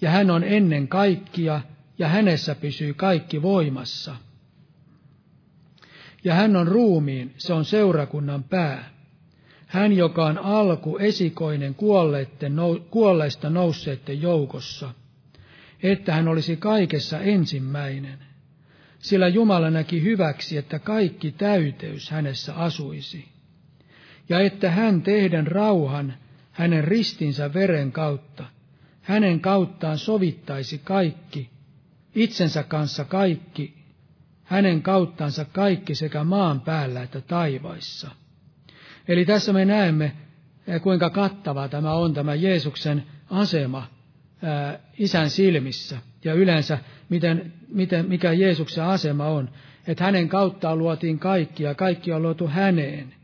Ja 0.00 0.10
hän 0.10 0.30
on 0.30 0.44
ennen 0.44 0.88
kaikkia, 0.88 1.60
ja 1.98 2.08
hänessä 2.08 2.54
pysyy 2.54 2.94
kaikki 2.94 3.42
voimassa. 3.42 4.16
Ja 6.24 6.34
hän 6.34 6.56
on 6.56 6.68
ruumiin, 6.68 7.34
se 7.38 7.52
on 7.52 7.64
seurakunnan 7.64 8.44
pää. 8.44 8.90
Hän, 9.66 9.92
joka 9.92 10.26
on 10.26 10.38
alku 10.38 10.98
esikoinen 10.98 11.74
kuolleista 12.90 13.50
nousseiden 13.50 14.22
joukossa, 14.22 14.94
että 15.82 16.14
hän 16.14 16.28
olisi 16.28 16.56
kaikessa 16.56 17.20
ensimmäinen. 17.20 18.18
Sillä 18.98 19.28
Jumala 19.28 19.70
näki 19.70 20.02
hyväksi, 20.02 20.56
että 20.56 20.78
kaikki 20.78 21.32
täyteys 21.32 22.10
hänessä 22.10 22.54
asuisi. 22.54 23.32
Ja 24.32 24.40
että 24.40 24.70
hän 24.70 25.02
tehden 25.02 25.46
rauhan 25.46 26.14
hänen 26.52 26.84
ristinsä 26.84 27.54
veren 27.54 27.92
kautta, 27.92 28.44
hänen 29.02 29.40
kauttaan 29.40 29.98
sovittaisi 29.98 30.78
kaikki, 30.84 31.50
itsensä 32.14 32.62
kanssa 32.62 33.04
kaikki, 33.04 33.74
hänen 34.44 34.82
kauttansa 34.82 35.44
kaikki 35.44 35.94
sekä 35.94 36.24
maan 36.24 36.60
päällä 36.60 37.02
että 37.02 37.20
taivaissa. 37.20 38.10
Eli 39.08 39.24
tässä 39.24 39.52
me 39.52 39.64
näemme, 39.64 40.12
eh, 40.66 40.82
kuinka 40.82 41.10
kattava 41.10 41.68
tämä 41.68 41.92
on 41.94 42.14
tämä 42.14 42.34
Jeesuksen 42.34 43.02
asema 43.30 43.86
ää, 44.42 44.72
eh, 44.72 44.78
isän 44.98 45.30
silmissä 45.30 45.98
ja 46.24 46.34
yleensä 46.34 46.78
miten, 47.08 47.52
miten, 47.68 48.08
mikä 48.08 48.32
Jeesuksen 48.32 48.84
asema 48.84 49.26
on. 49.26 49.50
Että 49.86 50.04
hänen 50.04 50.28
kauttaan 50.28 50.78
luotiin 50.78 51.18
kaikki 51.18 51.62
ja 51.62 51.74
kaikki 51.74 52.12
on 52.12 52.22
luotu 52.22 52.48
häneen. 52.48 53.21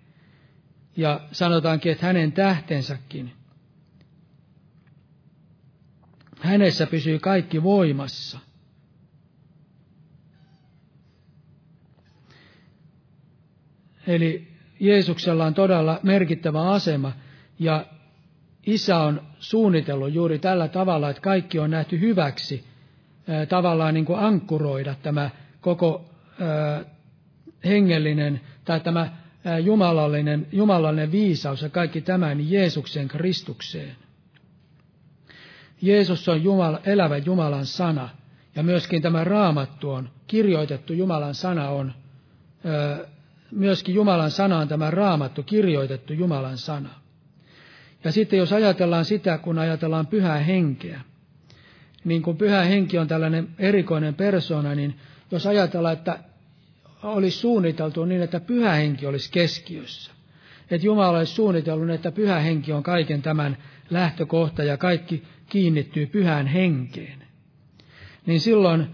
Ja 0.99 1.21
sanotaankin, 1.33 1.93
että 1.93 2.07
hänen 2.07 2.33
tähtensäkin 2.33 3.33
Hänessä 6.41 6.87
pysyy 6.87 7.19
kaikki 7.19 7.63
voimassa. 7.63 8.39
Eli 14.07 14.49
Jeesuksella 14.81 15.45
on 15.47 15.55
todella 15.55 16.01
merkittävä 16.03 16.71
asema 16.71 17.13
ja 17.59 17.87
isä 18.67 18.99
on 18.99 19.23
suunnitellut 19.39 20.15
juuri 20.15 20.39
tällä 20.39 20.69
tavalla, 20.69 21.11
että 21.11 21.23
kaikki 21.23 21.59
on 21.59 21.71
nähty 21.71 22.01
hyväksi 22.01 22.65
tavallaan 23.49 23.95
niin 23.95 24.05
kuin 24.05 24.19
ankkuroida 24.19 24.95
tämä 25.03 25.31
koko 25.61 26.11
hengellinen 27.65 28.41
tai 28.65 28.81
tämä 28.81 29.13
jumalallinen, 29.63 30.47
jumalallinen 30.53 31.13
viisaus 31.13 31.63
ja 31.63 31.69
kaikki 31.69 32.01
tämä 32.01 32.35
niin 32.35 32.51
Jeesuksen 32.51 33.09
Kristukseen. 33.09 33.97
Jeesus 35.83 36.29
on 36.29 36.45
Jumala, 36.45 36.81
elävä 36.85 37.17
Jumalan 37.17 37.67
sana, 37.67 38.09
ja 38.57 38.63
myöskin 38.63 39.03
tämä 39.03 39.25
raamattu 39.25 39.91
on, 39.91 40.11
kirjoitettu 40.27 40.93
Jumalan 40.93 41.35
sana 41.35 41.69
on, 41.69 41.93
myöskin 43.51 43.95
Jumalan 43.95 44.31
sana 44.31 44.59
on 44.59 44.69
tämä 44.69 44.91
raamattu, 44.91 45.43
kirjoitettu 45.43 46.13
Jumalan 46.13 46.59
sana. 46.59 46.91
Ja 48.05 48.13
sitten 48.13 48.39
jos 48.39 48.53
ajatellaan 48.53 49.05
sitä, 49.05 49.39
kun 49.39 49.59
ajatellaan 49.59 50.07
pyhää 50.07 50.39
henkeä, 50.39 51.01
niin 52.05 52.23
kun 52.23 52.37
pyhä 52.37 52.63
henki 52.63 52.99
on 52.99 53.09
tällainen 53.09 53.49
erikoinen 53.59 54.15
persona, 54.15 54.75
niin 54.75 54.97
jos 55.31 55.47
ajatellaan, 55.47 55.93
että 55.93 56.19
olisi 57.03 57.39
suunniteltu 57.39 58.05
niin, 58.05 58.23
että 58.23 58.41
pyhä 58.41 58.73
henki 58.73 59.07
olisi 59.07 59.33
keskiössä, 59.33 60.13
että 60.71 60.87
Jumala 60.87 61.19
olisi 61.19 61.35
suunnitellut, 61.35 61.91
että 61.91 62.13
pyhä 62.13 62.39
henki 62.39 62.73
on 62.73 62.83
kaiken 62.83 63.23
tämän 63.23 63.57
lähtökohta 63.91 64.65
ja 64.65 64.77
kaikki 64.77 65.23
kiinnittyy 65.49 66.07
pyhään 66.07 66.47
henkeen, 66.47 67.19
niin 68.27 68.41
silloin 68.41 68.87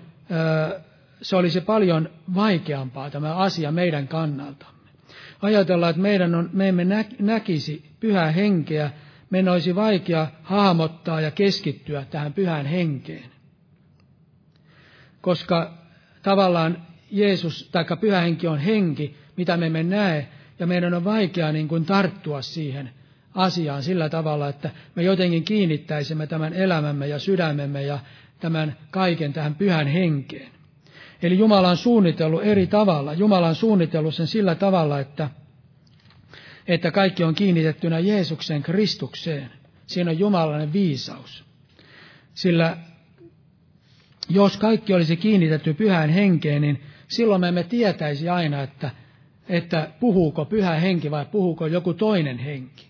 se 1.23 1.37
olisi 1.37 1.61
paljon 1.61 2.11
vaikeampaa 2.35 3.11
tämä 3.11 3.35
asia 3.35 3.73
meidän 3.73 4.09
kannaltamme. 4.09 4.75
Ajatellaan, 5.43 5.91
että 5.91 6.03
meidän 6.03 6.35
on, 6.35 6.51
me 6.53 6.69
emme 6.69 6.87
näkisi 7.19 7.91
pyhää 8.01 8.33
henkeä, 8.33 8.91
meidän 9.31 9.53
olisi 9.53 9.75
vaikea 9.75 10.27
hahmottaa 10.43 11.21
ja 11.21 11.31
keskittyä 11.31 12.05
tähän 12.11 12.33
pyhään 12.33 12.67
henkeen. 12.67 13.31
Koska 15.21 15.75
tavallaan 16.23 16.87
Jeesus, 17.15 17.69
tai 17.73 17.85
pyhä 18.01 18.21
henki 18.21 18.47
on 18.47 18.59
henki, 18.59 19.17
mitä 19.37 19.57
me 19.57 19.67
emme 19.67 19.83
näe, 19.83 20.29
ja 20.59 20.67
meidän 20.67 20.95
on 20.95 21.05
vaikea 21.05 21.53
niin 21.53 21.69
kuin 21.69 21.85
tarttua 21.85 22.43
siihen 22.43 22.91
asiaan 23.35 23.83
sillä 23.83 24.09
tavalla, 24.09 24.49
että 24.49 24.71
me 24.95 25.03
jotenkin 25.03 25.45
kiinnittäisimme 25.45 26.27
tämän 26.27 26.53
elämämme 26.53 27.09
ja 27.09 27.19
sydämemme 27.19 27.83
ja 27.83 27.99
tämän 28.41 28.77
kaiken 28.91 29.33
tähän 29.33 29.55
pyhän 29.55 29.87
henkeen. 29.87 30.49
Eli 31.23 31.39
Jumala 31.39 31.71
on 31.71 31.77
suunnitellut 31.77 32.43
eri 32.43 32.67
tavalla. 32.67 33.13
Jumala 33.15 33.49
on 33.49 33.55
suunnitellut 33.55 34.15
sen 34.15 34.27
sillä 34.27 34.55
tavalla, 34.55 35.01
että, 35.01 35.31
että 36.69 36.91
kaikki 36.91 37.25
on 37.25 37.35
kiinnitettynä 37.35 37.99
Jeesuksen 37.99 38.63
Kristukseen. 38.63 39.51
Siinä 39.87 40.11
on 40.11 40.19
jumalainen 40.19 40.73
viisaus. 40.73 41.45
Sillä 42.35 42.77
jos 44.29 44.57
kaikki 44.57 44.95
olisi 44.95 45.17
kiinnitetty 45.17 45.75
pyhään 45.75 46.11
henkeen, 46.11 46.63
niin 46.63 46.83
silloin 47.09 47.41
me 47.41 47.49
emme 47.49 47.63
tietäisi 47.65 48.29
aina, 48.29 48.63
että, 48.63 48.91
että 49.49 49.91
puhuuko 50.01 50.45
pyhä 50.45 50.75
henki 50.75 51.11
vai 51.11 51.27
puhuuko 51.27 51.67
joku 51.67 51.95
toinen 51.95 52.39
henki. 52.39 52.87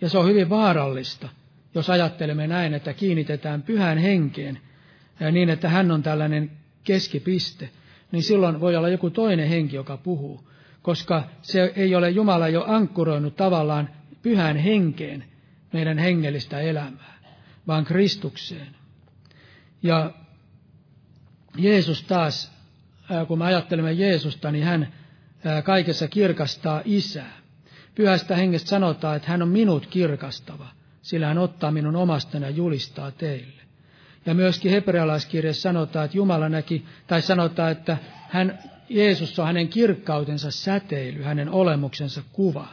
Ja 0.00 0.08
se 0.08 0.18
on 0.18 0.26
hyvin 0.26 0.50
vaarallista, 0.50 1.28
jos 1.74 1.90
ajattelemme 1.90 2.46
näin, 2.46 2.74
että 2.74 2.92
kiinnitetään 2.92 3.62
pyhään 3.62 3.98
henkeen 3.98 4.58
ja 5.20 5.30
niin, 5.30 5.50
että 5.50 5.68
hän 5.68 5.90
on 5.90 6.02
tällainen 6.02 6.50
keskipiste, 6.84 7.70
niin 8.12 8.22
silloin 8.22 8.60
voi 8.60 8.76
olla 8.76 8.88
joku 8.88 9.10
toinen 9.10 9.48
henki, 9.48 9.76
joka 9.76 9.96
puhuu, 9.96 10.48
koska 10.82 11.24
se 11.42 11.72
ei 11.76 11.94
ole 11.94 12.10
Jumala 12.10 12.48
jo 12.48 12.64
ankkuroinut 12.66 13.36
tavallaan 13.36 13.88
pyhään 14.22 14.56
henkeen 14.56 15.24
meidän 15.72 15.98
hengellistä 15.98 16.60
elämää, 16.60 17.14
vaan 17.66 17.84
Kristukseen. 17.84 18.76
Ja 19.82 20.10
Jeesus 21.56 22.02
taas, 22.02 22.52
kun 23.28 23.38
me 23.38 23.44
ajattelemme 23.44 23.92
Jeesusta, 23.92 24.50
niin 24.50 24.64
hän 24.64 24.92
kaikessa 25.64 26.08
kirkastaa 26.08 26.82
isää. 26.84 27.32
Pyhästä 27.94 28.36
hengestä 28.36 28.68
sanotaan, 28.68 29.16
että 29.16 29.28
hän 29.28 29.42
on 29.42 29.48
minut 29.48 29.86
kirkastava, 29.86 30.68
sillä 31.02 31.26
hän 31.26 31.38
ottaa 31.38 31.70
minun 31.70 31.96
omastani 31.96 32.44
ja 32.44 32.50
julistaa 32.50 33.10
teille. 33.10 33.62
Ja 34.26 34.34
myöskin 34.34 34.70
hebrealaiskirjassa 34.70 35.62
sanotaan, 35.62 36.04
että 36.04 36.16
Jumala 36.16 36.48
näki, 36.48 36.84
tai 37.06 37.22
sanotaan, 37.22 37.72
että 37.72 37.96
hän, 38.28 38.58
Jeesus 38.88 39.38
on 39.38 39.46
hänen 39.46 39.68
kirkkautensa 39.68 40.50
säteily, 40.50 41.22
hänen 41.22 41.48
olemuksensa 41.48 42.22
kuva. 42.32 42.68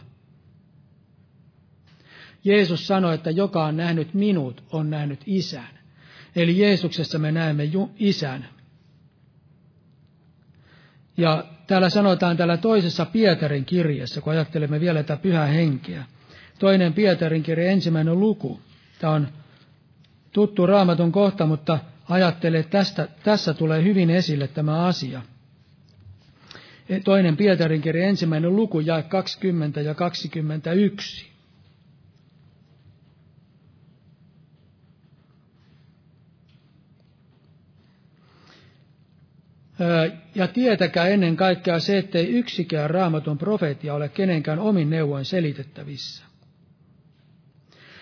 Jeesus 2.43 2.87
sanoi, 2.87 3.15
että 3.15 3.31
joka 3.31 3.65
on 3.65 3.77
nähnyt 3.77 4.13
minut, 4.13 4.63
on 4.71 4.89
nähnyt 4.89 5.19
isän. 5.25 5.79
Eli 6.35 6.59
Jeesuksessa 6.59 7.19
me 7.19 7.31
näemme 7.31 7.69
isän. 7.99 8.49
Ja 11.17 11.43
täällä 11.67 11.89
sanotaan 11.89 12.37
täällä 12.37 12.57
toisessa 12.57 13.05
Pietarin 13.05 13.65
kirjassa, 13.65 14.21
kun 14.21 14.33
ajattelemme 14.33 14.79
vielä 14.79 15.03
tätä 15.03 15.21
pyhää 15.21 15.45
henkeä. 15.45 16.03
Toinen 16.59 16.93
Pietarin 16.93 17.43
kirja, 17.43 17.71
ensimmäinen 17.71 18.19
luku. 18.19 18.61
Tämä 18.99 19.13
on 19.13 19.27
tuttu 20.31 20.65
raamatun 20.65 21.11
kohta, 21.11 21.45
mutta 21.45 21.79
ajattelen, 22.09 22.59
että 22.59 22.77
tästä, 22.77 23.07
tässä 23.23 23.53
tulee 23.53 23.83
hyvin 23.83 24.09
esille 24.09 24.47
tämä 24.47 24.85
asia. 24.85 25.21
E, 26.89 26.99
toinen 26.99 27.37
Pietarin 27.37 27.81
kirja, 27.81 28.07
ensimmäinen 28.07 28.55
luku, 28.55 28.79
jae 28.79 29.03
20 29.03 29.81
ja 29.81 29.95
21. 29.95 31.30
Ja 40.35 40.47
tietäkää 40.47 41.07
ennen 41.07 41.35
kaikkea 41.37 41.79
se, 41.79 41.97
ettei 41.97 42.27
yksikään 42.27 42.89
raamatun 42.89 43.37
profeetia 43.37 43.93
ole 43.93 44.09
kenenkään 44.09 44.59
omin 44.59 44.89
neuvoin 44.89 45.25
selitettävissä. 45.25 46.23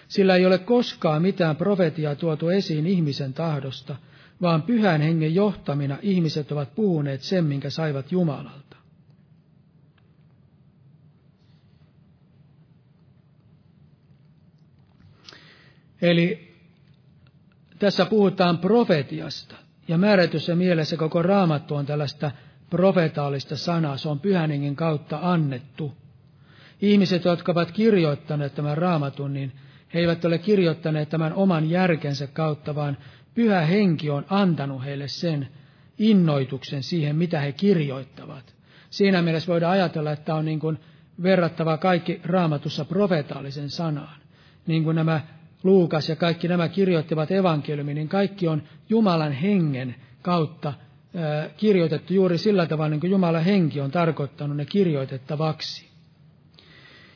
Sillä 0.08 0.36
ei 0.36 0.46
ole 0.46 0.58
koskaan 0.58 1.22
mitään 1.22 1.56
profetiaa 1.56 2.16
tuotu 2.16 2.50
esiin 2.50 2.88
ihmisen 2.88 3.34
tahdosta, 3.34 3.96
vaan 4.42 4.62
pyhän 4.62 5.02
hengen 5.02 5.36
johtamina 5.36 5.98
ihmiset 6.02 6.52
ovat 6.52 6.76
puhuneet 6.76 7.22
sen, 7.22 7.46
minkä 7.46 7.70
saivat 7.70 8.12
Jumalalta. 8.12 8.78
Eli 16.02 16.54
tässä 17.80 18.06
puhutaan 18.06 18.58
profetiasta. 18.58 19.69
Ja 19.90 19.98
määrätyssä 19.98 20.56
mielessä 20.56 20.98
koko 20.98 21.22
raamattu 21.22 21.76
on 21.76 21.86
tällaista 21.86 22.32
profetaalista 22.70 23.58
sanaa, 23.58 23.98
se 23.98 24.10
on 24.10 24.20
pyhän 24.20 24.76
kautta 24.76 25.20
annettu. 25.22 25.94
Ihmiset, 26.82 27.26
jotka 27.26 27.52
ovat 27.52 27.72
kirjoittaneet 27.72 28.56
tämän 28.56 28.78
raamatun, 28.78 29.34
niin 29.34 29.52
he 29.94 30.00
eivät 30.00 30.26
ole 30.26 30.38
kirjoittaneet 30.38 31.10
tämän 31.10 31.34
oman 31.34 31.70
järkensä 31.70 32.28
kautta, 32.28 32.76
vaan 32.76 32.98
pyhä 33.36 33.62
henki 33.62 34.10
on 34.10 34.26
antanut 34.30 34.86
heille 34.86 35.08
sen. 35.08 35.48
innoituksen 35.98 36.84
siihen, 36.84 37.16
mitä 37.16 37.40
he 37.40 37.52
kirjoittavat. 37.52 38.56
Siinä 38.90 39.22
mielessä 39.22 39.52
voidaan 39.52 39.74
ajatella, 39.74 40.12
että 40.12 40.36
on 40.36 40.46
niin 40.46 40.60
kuin 40.60 40.80
verrattava 41.24 41.78
kaikki 41.78 42.22
raamatussa 42.24 42.86
profetaalisen 42.86 43.70
sanaan. 43.70 44.16
Niin 44.68 44.84
kuin 44.84 44.96
nämä 44.96 45.22
Luukas 45.64 46.10
ja 46.10 46.16
kaikki 46.16 46.48
nämä 46.48 46.68
kirjoittivat 46.68 47.32
evankeliumi, 47.32 47.94
niin 47.94 48.10
kaikki 48.10 48.48
on 48.48 48.64
Jumalan 48.90 49.32
hengen 49.32 49.96
kautta 50.22 50.74
kirjoitettu 51.58 52.14
juuri 52.14 52.38
sillä 52.38 52.66
tavalla, 52.66 52.90
niin 52.90 53.00
kuin 53.00 53.12
Jumalan 53.12 53.44
henki 53.44 53.82
on 53.82 53.92
tarkoittanut 53.92 54.58
ne 54.58 54.66
kirjoitettavaksi. 54.66 55.90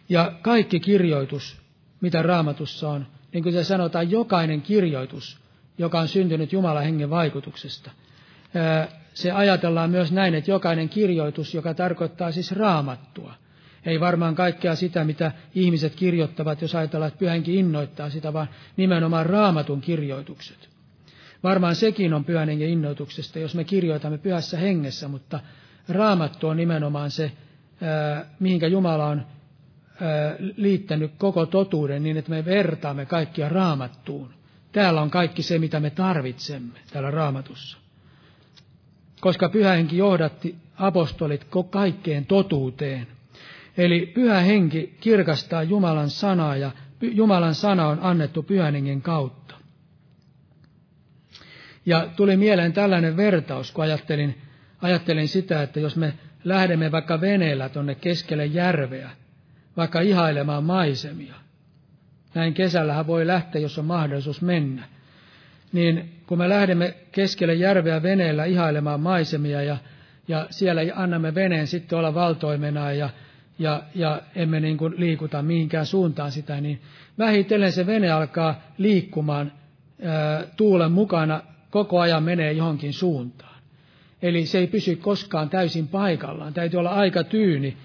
Ja 0.10 0.32
kaikki 0.42 0.80
kirjoitus, 0.80 1.62
mitä 2.02 2.22
raamatussa 2.22 2.90
on, 2.90 3.08
niin 3.34 3.44
kuin 3.44 3.54
se 3.54 3.64
sanotaan, 3.64 4.12
jokainen 4.12 4.62
kirjoitus, 4.62 5.40
joka 5.78 6.00
on 6.00 6.08
syntynyt 6.08 6.54
Jumalan 6.54 6.84
hengen 6.84 7.10
vaikutuksesta. 7.10 7.92
Se 9.14 9.32
ajatellaan 9.32 9.90
myös 9.90 10.12
näin, 10.12 10.36
että 10.36 10.52
jokainen 10.52 10.90
kirjoitus, 10.90 11.54
joka 11.54 11.74
tarkoittaa 11.74 12.32
siis 12.32 12.52
raamattua, 12.52 13.34
ei 13.86 14.00
varmaan 14.00 14.36
kaikkea 14.36 14.76
sitä, 14.76 15.04
mitä 15.04 15.32
ihmiset 15.56 15.96
kirjoittavat, 15.96 16.62
jos 16.62 16.76
ajatellaan, 16.76 17.08
että 17.08 17.20
pyhänkin 17.20 17.56
innoittaa 17.56 18.10
sitä, 18.10 18.34
vaan 18.34 18.48
nimenomaan 18.78 19.26
raamatun 19.26 19.82
kirjoitukset. 19.82 20.70
Varmaan 21.44 21.76
sekin 21.76 22.14
on 22.14 22.26
pyhän 22.26 22.50
hengen 22.50 22.70
innoituksesta, 22.70 23.40
jos 23.40 23.56
me 23.56 23.64
kirjoitamme 23.64 24.18
pyhässä 24.18 24.58
hengessä, 24.58 25.08
mutta 25.08 25.40
raamattu 25.90 26.48
on 26.48 26.58
nimenomaan 26.58 27.12
se, 27.12 27.32
mihinkä 28.40 28.68
Jumala 28.68 29.06
on 29.08 29.26
liittänyt 30.58 31.12
koko 31.18 31.46
totuuden 31.46 32.04
niin, 32.04 32.18
että 32.18 32.32
me 32.32 32.46
vertaamme 32.46 33.06
kaikkia 33.06 33.50
raamattuun. 33.50 34.34
Täällä 34.72 35.02
on 35.02 35.10
kaikki 35.10 35.44
se, 35.44 35.60
mitä 35.60 35.80
me 35.80 35.90
tarvitsemme 35.90 36.80
täällä 36.94 37.12
raamatussa. 37.12 37.78
Koska 39.22 39.50
pyhä 39.50 39.74
henki 39.74 39.98
johdatti 39.98 40.56
apostolit 40.76 41.48
kaikkeen 41.70 42.26
totuuteen. 42.26 43.08
Eli 43.78 44.06
pyhä 44.06 44.40
henki 44.40 44.98
kirkastaa 45.00 45.64
Jumalan 45.64 46.10
sanaa 46.10 46.58
ja 46.58 46.72
Jumalan 47.02 47.56
sana 47.56 47.88
on 47.88 48.00
annettu 48.02 48.44
pyhän 48.44 48.74
hengen 48.74 49.02
kautta. 49.02 49.56
Ja 51.86 52.08
tuli 52.16 52.38
mieleen 52.38 52.74
tällainen 52.74 53.18
vertaus, 53.18 53.72
kun 53.72 53.84
ajattelin, 53.84 54.42
ajattelin 54.82 55.28
sitä, 55.28 55.64
että 55.64 55.80
jos 55.80 55.96
me 55.96 56.14
lähdemme 56.44 56.92
vaikka 56.92 57.22
veneellä 57.22 57.70
tuonne 57.70 57.96
keskelle 57.96 58.46
järveä, 58.46 59.10
vaikka 59.78 60.02
ihailemaan 60.02 60.64
maisemia, 60.64 61.36
näin 62.34 62.54
kesällähän 62.54 63.08
voi 63.08 63.28
lähteä, 63.28 63.62
jos 63.62 63.80
on 63.80 63.86
mahdollisuus 63.86 64.42
mennä, 64.42 64.84
niin 65.72 66.22
kun 66.28 66.38
me 66.38 66.50
lähdemme 66.50 66.96
keskelle 67.12 67.54
järveä 67.54 68.04
veneellä 68.04 68.46
ihailemaan 68.46 69.00
maisemia 69.00 69.62
ja, 69.62 69.78
ja 70.28 70.48
siellä 70.50 70.82
annamme 70.96 71.36
veneen 71.36 71.68
sitten 71.68 71.98
olla 71.98 72.14
valtoimena 72.14 72.92
ja, 72.92 73.10
ja, 73.64 73.84
ja 73.96 74.22
emme 74.36 74.60
niin 74.60 74.78
kuin 74.78 74.94
liikuta 74.98 75.42
mihinkään 75.42 75.86
suuntaan 75.86 76.32
sitä, 76.32 76.62
niin 76.62 76.82
vähitellen 77.18 77.72
se 77.72 77.86
vene 77.86 78.12
alkaa 78.12 78.62
liikkumaan 78.78 79.52
ää, 80.04 80.44
tuulen 80.58 80.92
mukana, 80.92 81.42
koko 81.70 82.00
ajan 82.00 82.24
menee 82.24 82.52
johonkin 82.52 82.94
suuntaan. 82.94 83.54
Eli 84.22 84.46
se 84.46 84.58
ei 84.58 84.68
pysy 84.68 84.96
koskaan 84.96 85.50
täysin 85.50 85.88
paikallaan. 85.88 86.54
Täytyy 86.54 86.80
olla 86.80 86.90
aika 86.90 87.24
tyyni, 87.24 87.78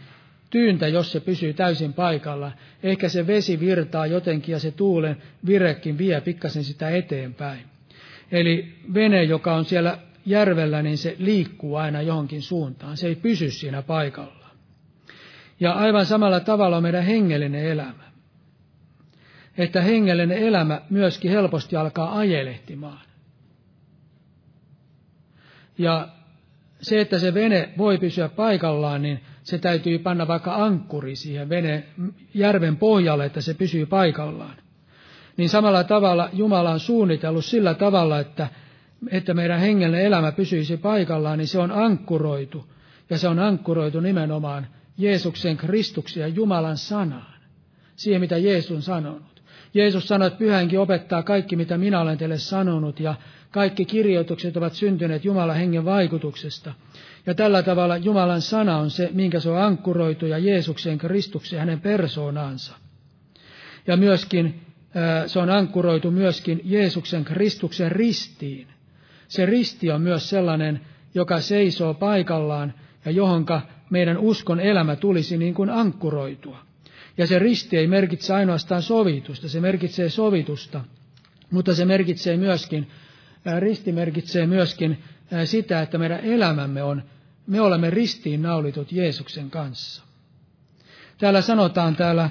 tyyntä, 0.50 0.88
jos 0.88 1.12
se 1.12 1.20
pysyy 1.20 1.52
täysin 1.52 1.92
paikalla. 1.92 2.52
Ehkä 2.82 3.08
se 3.08 3.26
vesi 3.26 3.60
virtaa 3.60 4.06
jotenkin 4.06 4.52
ja 4.52 4.58
se 4.58 4.70
tuulen 4.70 5.16
virekin 5.46 5.98
vie 5.98 6.20
pikkasen 6.20 6.64
sitä 6.64 6.90
eteenpäin. 6.90 7.60
Eli 8.32 8.74
vene, 8.94 9.24
joka 9.24 9.54
on 9.54 9.64
siellä 9.64 9.98
järvellä, 10.26 10.82
niin 10.82 10.98
se 10.98 11.16
liikkuu 11.18 11.76
aina 11.76 12.02
johonkin 12.02 12.42
suuntaan. 12.42 12.96
Se 12.96 13.06
ei 13.06 13.14
pysy 13.14 13.50
siinä 13.50 13.82
paikalla. 13.82 14.37
Ja 15.60 15.72
aivan 15.72 16.06
samalla 16.06 16.40
tavalla 16.40 16.76
on 16.76 16.82
meidän 16.82 17.04
hengellinen 17.04 17.64
elämä. 17.64 18.08
Että 19.58 19.82
hengellinen 19.82 20.38
elämä 20.38 20.80
myöskin 20.90 21.30
helposti 21.30 21.76
alkaa 21.76 22.18
ajelehtimaan. 22.18 23.00
Ja 25.78 26.08
se, 26.80 27.00
että 27.00 27.18
se 27.18 27.34
vene 27.34 27.68
voi 27.78 27.98
pysyä 27.98 28.28
paikallaan, 28.28 29.02
niin 29.02 29.20
se 29.42 29.58
täytyy 29.58 29.98
panna 29.98 30.28
vaikka 30.28 30.54
ankkuri 30.54 31.16
siihen 31.16 31.48
vene, 31.48 31.84
järven 32.34 32.76
pohjalle, 32.76 33.24
että 33.24 33.40
se 33.40 33.54
pysyy 33.54 33.86
paikallaan. 33.86 34.56
Niin 35.36 35.48
samalla 35.48 35.84
tavalla 35.84 36.28
Jumala 36.32 36.70
on 36.70 36.80
suunnitellut 36.80 37.44
sillä 37.44 37.74
tavalla, 37.74 38.18
että, 38.18 38.48
että 39.10 39.34
meidän 39.34 39.60
hengellinen 39.60 40.06
elämä 40.06 40.32
pysyisi 40.32 40.76
paikallaan, 40.76 41.38
niin 41.38 41.48
se 41.48 41.58
on 41.58 41.72
ankkuroitu. 41.72 42.72
Ja 43.10 43.18
se 43.18 43.28
on 43.28 43.38
ankkuroitu 43.38 44.00
nimenomaan 44.00 44.66
Jeesuksen 44.98 45.56
Kristuksen 45.56 46.20
ja 46.20 46.28
Jumalan 46.28 46.76
sanaan. 46.76 47.38
Siihen, 47.96 48.20
mitä 48.20 48.38
Jeesus 48.38 48.70
on 48.70 48.82
sanonut. 48.82 49.42
Jeesus 49.74 50.08
sanoi, 50.08 50.26
että 50.26 50.38
pyhänkin 50.38 50.80
opettaa 50.80 51.22
kaikki, 51.22 51.56
mitä 51.56 51.78
minä 51.78 52.00
olen 52.00 52.18
teille 52.18 52.38
sanonut, 52.38 53.00
ja 53.00 53.14
kaikki 53.50 53.84
kirjoitukset 53.84 54.56
ovat 54.56 54.72
syntyneet 54.72 55.24
Jumalan 55.24 55.56
hengen 55.56 55.84
vaikutuksesta. 55.84 56.72
Ja 57.26 57.34
tällä 57.34 57.62
tavalla 57.62 57.96
Jumalan 57.96 58.40
sana 58.40 58.76
on 58.76 58.90
se, 58.90 59.10
minkä 59.12 59.40
se 59.40 59.50
on 59.50 59.62
ankkuroitu 59.62 60.26
ja 60.26 60.38
Jeesuksen 60.38 60.98
Kristuksen 60.98 61.58
hänen 61.58 61.80
persoonaansa. 61.80 62.74
Ja 63.86 63.96
myöskin 63.96 64.60
se 65.26 65.38
on 65.38 65.50
ankkuroitu 65.50 66.10
myöskin 66.10 66.60
Jeesuksen 66.64 67.24
Kristuksen 67.24 67.92
ristiin. 67.92 68.68
Se 69.28 69.46
risti 69.46 69.90
on 69.90 70.02
myös 70.02 70.30
sellainen, 70.30 70.80
joka 71.14 71.40
seisoo 71.40 71.94
paikallaan 71.94 72.74
ja 73.04 73.10
johonka 73.10 73.62
meidän 73.90 74.18
uskon 74.18 74.60
elämä 74.60 74.96
tulisi 74.96 75.36
niin 75.38 75.54
kuin 75.54 75.70
ankkuroitua. 75.70 76.58
Ja 77.18 77.26
se 77.26 77.38
risti 77.38 77.76
ei 77.76 77.86
merkitse 77.86 78.34
ainoastaan 78.34 78.82
sovitusta, 78.82 79.48
se 79.48 79.60
merkitsee 79.60 80.08
sovitusta, 80.08 80.84
mutta 81.50 81.74
se 81.74 81.84
merkitsee 81.84 82.36
myöskin, 82.36 82.86
risti 83.58 83.92
merkitsee 83.92 84.46
myöskin 84.46 84.98
sitä, 85.44 85.82
että 85.82 85.98
meidän 85.98 86.20
elämämme 86.20 86.82
on, 86.82 87.02
me 87.46 87.60
olemme 87.60 87.90
ristiin 87.90 88.42
naulitut 88.42 88.92
Jeesuksen 88.92 89.50
kanssa. 89.50 90.02
Täällä 91.18 91.40
sanotaan 91.40 91.96
täällä 91.96 92.30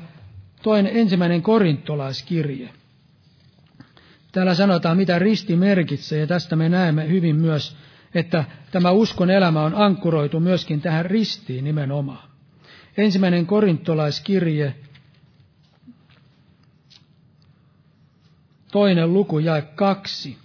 toinen 0.63 0.97
ensimmäinen 0.97 1.41
korintolaiskirje. 1.41 2.69
Täällä 4.31 4.53
sanotaan, 4.55 4.97
mitä 4.97 5.19
risti 5.19 5.55
merkitsee, 5.55 6.19
ja 6.19 6.27
tästä 6.27 6.55
me 6.55 6.69
näemme 6.69 7.09
hyvin 7.09 7.35
myös, 7.35 7.77
että 8.13 8.45
tämä 8.71 8.91
uskon 8.91 9.29
elämä 9.29 9.63
on 9.63 9.75
ankkuroitu 9.75 10.39
myöskin 10.39 10.81
tähän 10.81 11.05
ristiin 11.05 11.63
nimenomaan. 11.63 12.29
Ensimmäinen 12.97 13.45
korintolaiskirje, 13.45 14.75
toinen 18.71 19.13
luku 19.13 19.39
jae 19.39 19.61
kaksi. 19.61 20.37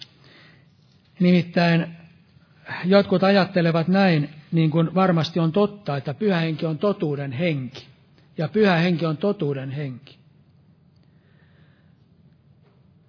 Nimittäin 1.21 1.87
jotkut 2.85 3.23
ajattelevat 3.23 3.89
näin, 3.89 4.31
niin 4.53 4.71
kuin 4.71 4.95
varmasti 4.95 5.41
on 5.41 5.53
totta, 5.53 5.97
että 5.97 6.15
pyhä 6.15 6.39
henki 6.41 6.67
on 6.67 6.79
totuuden 6.79 7.33
henki. 7.33 7.87
Ja 8.39 8.49
pyhä 8.49 8.77
henki 8.77 9.07
on 9.07 9.17
totuuden 9.17 9.71
henki. 9.71 10.19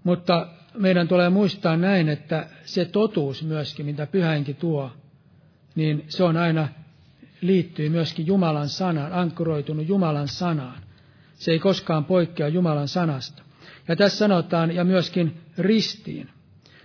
Mutta 0.03 0.47
meidän 0.77 1.07
tulee 1.07 1.29
muistaa 1.29 1.77
näin, 1.77 2.09
että 2.09 2.47
se 2.65 2.85
totuus 2.85 3.43
myöskin, 3.43 3.85
mitä 3.85 4.07
pyhä 4.07 4.29
henki 4.31 4.53
tuo, 4.53 4.91
niin 5.75 6.05
se 6.09 6.23
on 6.23 6.37
aina 6.37 6.67
liittyy 7.41 7.89
myöskin 7.89 8.27
Jumalan 8.27 8.69
sanaan, 8.69 9.13
ankkuroitunut 9.13 9.87
Jumalan 9.87 10.27
sanaan. 10.27 10.81
Se 11.35 11.51
ei 11.51 11.59
koskaan 11.59 12.05
poikkea 12.05 12.47
Jumalan 12.47 12.87
sanasta. 12.87 13.43
Ja 13.87 13.95
tässä 13.95 14.17
sanotaan, 14.17 14.75
ja 14.75 14.83
myöskin 14.83 15.37
ristiin. 15.57 16.29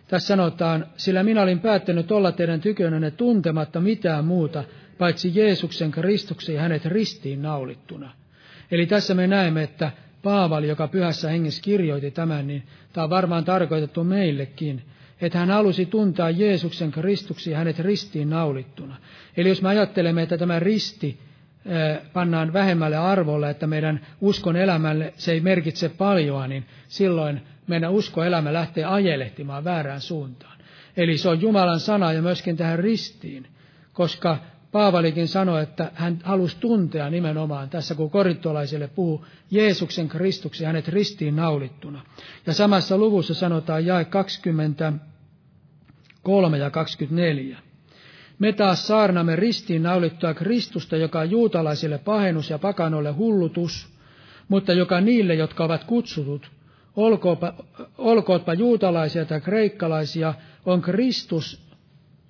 Tässä 0.08 0.26
sanotaan, 0.26 0.86
sillä 0.96 1.22
minä 1.22 1.42
olin 1.42 1.60
päättänyt 1.60 2.12
olla 2.12 2.32
teidän 2.32 2.60
tykönänne 2.60 3.10
tuntematta 3.10 3.80
mitään 3.80 4.24
muuta, 4.24 4.64
paitsi 4.98 5.32
Jeesuksen 5.34 5.90
Kristuksen 5.90 6.54
ja 6.54 6.60
hänet 6.60 6.84
ristiin 6.84 7.42
naulittuna. 7.42 8.12
Eli 8.70 8.86
tässä 8.86 9.14
me 9.14 9.26
näemme, 9.26 9.62
että 9.62 9.90
Paavali, 10.22 10.68
joka 10.68 10.88
pyhässä 10.88 11.30
hengessä 11.30 11.62
kirjoitti 11.62 12.10
tämän, 12.10 12.46
niin 12.46 12.62
tämä 12.92 13.04
on 13.04 13.10
varmaan 13.10 13.44
tarkoitettu 13.44 14.04
meillekin, 14.04 14.82
että 15.20 15.38
hän 15.38 15.50
halusi 15.50 15.86
tuntea 15.86 16.30
Jeesuksen 16.30 16.90
Kristuksen 16.90 17.50
ja 17.50 17.58
hänet 17.58 17.78
ristiin 17.78 18.30
naulittuna. 18.30 18.96
Eli 19.36 19.48
jos 19.48 19.62
me 19.62 19.68
ajattelemme, 19.68 20.22
että 20.22 20.38
tämä 20.38 20.58
risti 20.58 21.18
pannaan 22.12 22.52
vähemmälle 22.52 22.96
arvolle, 22.96 23.50
että 23.50 23.66
meidän 23.66 24.06
uskon 24.20 24.56
elämälle 24.56 25.12
se 25.16 25.32
ei 25.32 25.40
merkitse 25.40 25.88
paljoa, 25.88 26.46
niin 26.46 26.64
silloin 26.88 27.40
meidän 27.66 27.92
uskoelämä 27.92 28.52
lähtee 28.52 28.84
ajelehtimaan 28.84 29.64
väärään 29.64 30.00
suuntaan. 30.00 30.58
Eli 30.96 31.18
se 31.18 31.28
on 31.28 31.40
Jumalan 31.40 31.80
sana 31.80 32.12
ja 32.12 32.22
myöskin 32.22 32.56
tähän 32.56 32.78
ristiin, 32.78 33.46
koska 33.92 34.38
Paavalikin 34.72 35.28
sanoi, 35.28 35.62
että 35.62 35.90
hän 35.94 36.18
halusi 36.24 36.56
tuntea 36.60 37.10
nimenomaan 37.10 37.70
tässä, 37.70 37.94
kun 37.94 38.10
korintolaisille 38.10 38.88
puhuu 38.88 39.24
Jeesuksen 39.50 40.08
Kristuksen 40.08 40.66
hänet 40.66 40.88
ristiin 40.88 41.36
naulittuna. 41.36 42.02
Ja 42.46 42.52
samassa 42.52 42.98
luvussa 42.98 43.34
sanotaan 43.34 43.86
jae 43.86 44.04
23 44.04 46.58
ja 46.58 46.70
24. 46.70 47.58
Me 48.38 48.52
taas 48.52 48.86
saarnamme 48.86 49.36
ristiin 49.36 49.82
naulittua 49.82 50.34
Kristusta, 50.34 50.96
joka 50.96 51.20
on 51.20 51.30
juutalaisille 51.30 51.98
pahennus 51.98 52.50
ja 52.50 52.58
pakanoille 52.58 53.12
hullutus, 53.12 53.88
mutta 54.48 54.72
joka 54.72 55.00
niille, 55.00 55.34
jotka 55.34 55.64
ovat 55.64 55.84
kutsutut, 55.84 56.50
olkootpa, 56.96 57.54
olkootpa 57.98 58.54
juutalaisia 58.54 59.24
tai 59.24 59.40
kreikkalaisia, 59.40 60.34
on 60.66 60.82
Kristus 60.82 61.68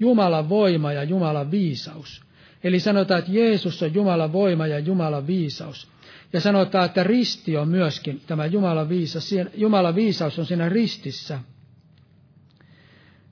Jumalan 0.00 0.48
voima 0.48 0.92
ja 0.92 1.02
Jumalan 1.02 1.50
viisaus. 1.50 2.27
Eli 2.64 2.80
sanotaan, 2.80 3.18
että 3.18 3.32
Jeesus 3.32 3.82
on 3.82 3.94
Jumalan 3.94 4.32
voima 4.32 4.66
ja 4.66 4.78
Jumalan 4.78 5.26
viisaus. 5.26 5.88
Ja 6.32 6.40
sanotaan, 6.40 6.86
että 6.86 7.04
risti 7.04 7.56
on 7.56 7.68
myöskin 7.68 8.20
tämä 8.26 8.46
Jumalan 8.46 8.88
viisaus. 8.88 9.34
Jumalan 9.54 9.94
viisaus 9.94 10.38
on 10.38 10.46
siinä 10.46 10.68
ristissä. 10.68 11.38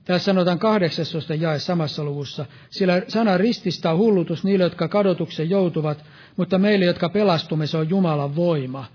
Tässä 0.05 0.25
sanotaan 0.25 0.59
18 0.59 1.35
jae 1.35 1.59
samassa 1.59 2.03
luvussa, 2.03 2.45
sillä 2.69 3.01
sana 3.07 3.37
rististä 3.37 3.91
on 3.91 3.97
hullutus 3.97 4.43
niille, 4.43 4.63
jotka 4.63 4.87
kadotuksen 4.87 5.49
joutuvat, 5.49 6.05
mutta 6.37 6.57
meille, 6.57 6.85
jotka 6.85 7.09
pelastumme, 7.09 7.67
se 7.67 7.77
on 7.77 7.89
Jumalan 7.89 8.35
voima. 8.35 8.85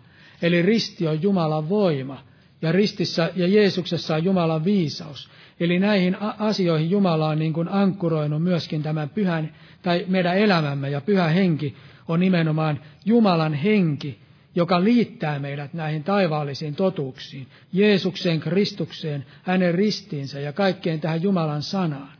Eli 0.43 0.63
risti 0.63 1.09
on 1.09 1.23
Jumalan 1.23 1.69
voima, 1.69 2.25
ja 2.63 2.73
ristissä 2.73 3.31
ja 3.37 3.47
Jeesuksessa 3.47 4.15
on 4.15 4.25
Jumalan 4.25 4.65
viisaus. 4.65 5.31
Eli 5.61 5.79
näihin 5.79 6.17
asioihin 6.39 6.91
Jumala 6.91 7.29
on 7.29 7.39
niin 7.39 7.53
kuin 7.53 7.69
ankkuroinut 7.69 8.43
myöskin 8.43 8.83
tämän 8.83 9.09
pyhän, 9.09 9.55
tai 9.83 10.05
meidän 10.09 10.39
elämämme, 10.39 10.91
ja 10.91 11.01
pyhä 11.01 11.29
henki 11.29 11.77
on 12.09 12.21
nimenomaan 12.21 12.81
Jumalan 13.05 13.55
henki, 13.55 14.19
joka 14.55 14.85
liittää 14.85 15.39
meidät 15.39 15.75
näihin 15.75 16.05
taivaallisiin 16.05 16.75
totuuksiin, 16.75 17.47
Jeesukseen, 17.73 18.41
Kristukseen, 18.41 19.27
hänen 19.43 19.75
ristiinsä 19.75 20.41
ja 20.41 20.53
kaikkeen 20.53 21.01
tähän 21.01 21.23
Jumalan 21.23 21.63
sanaan. 21.63 22.13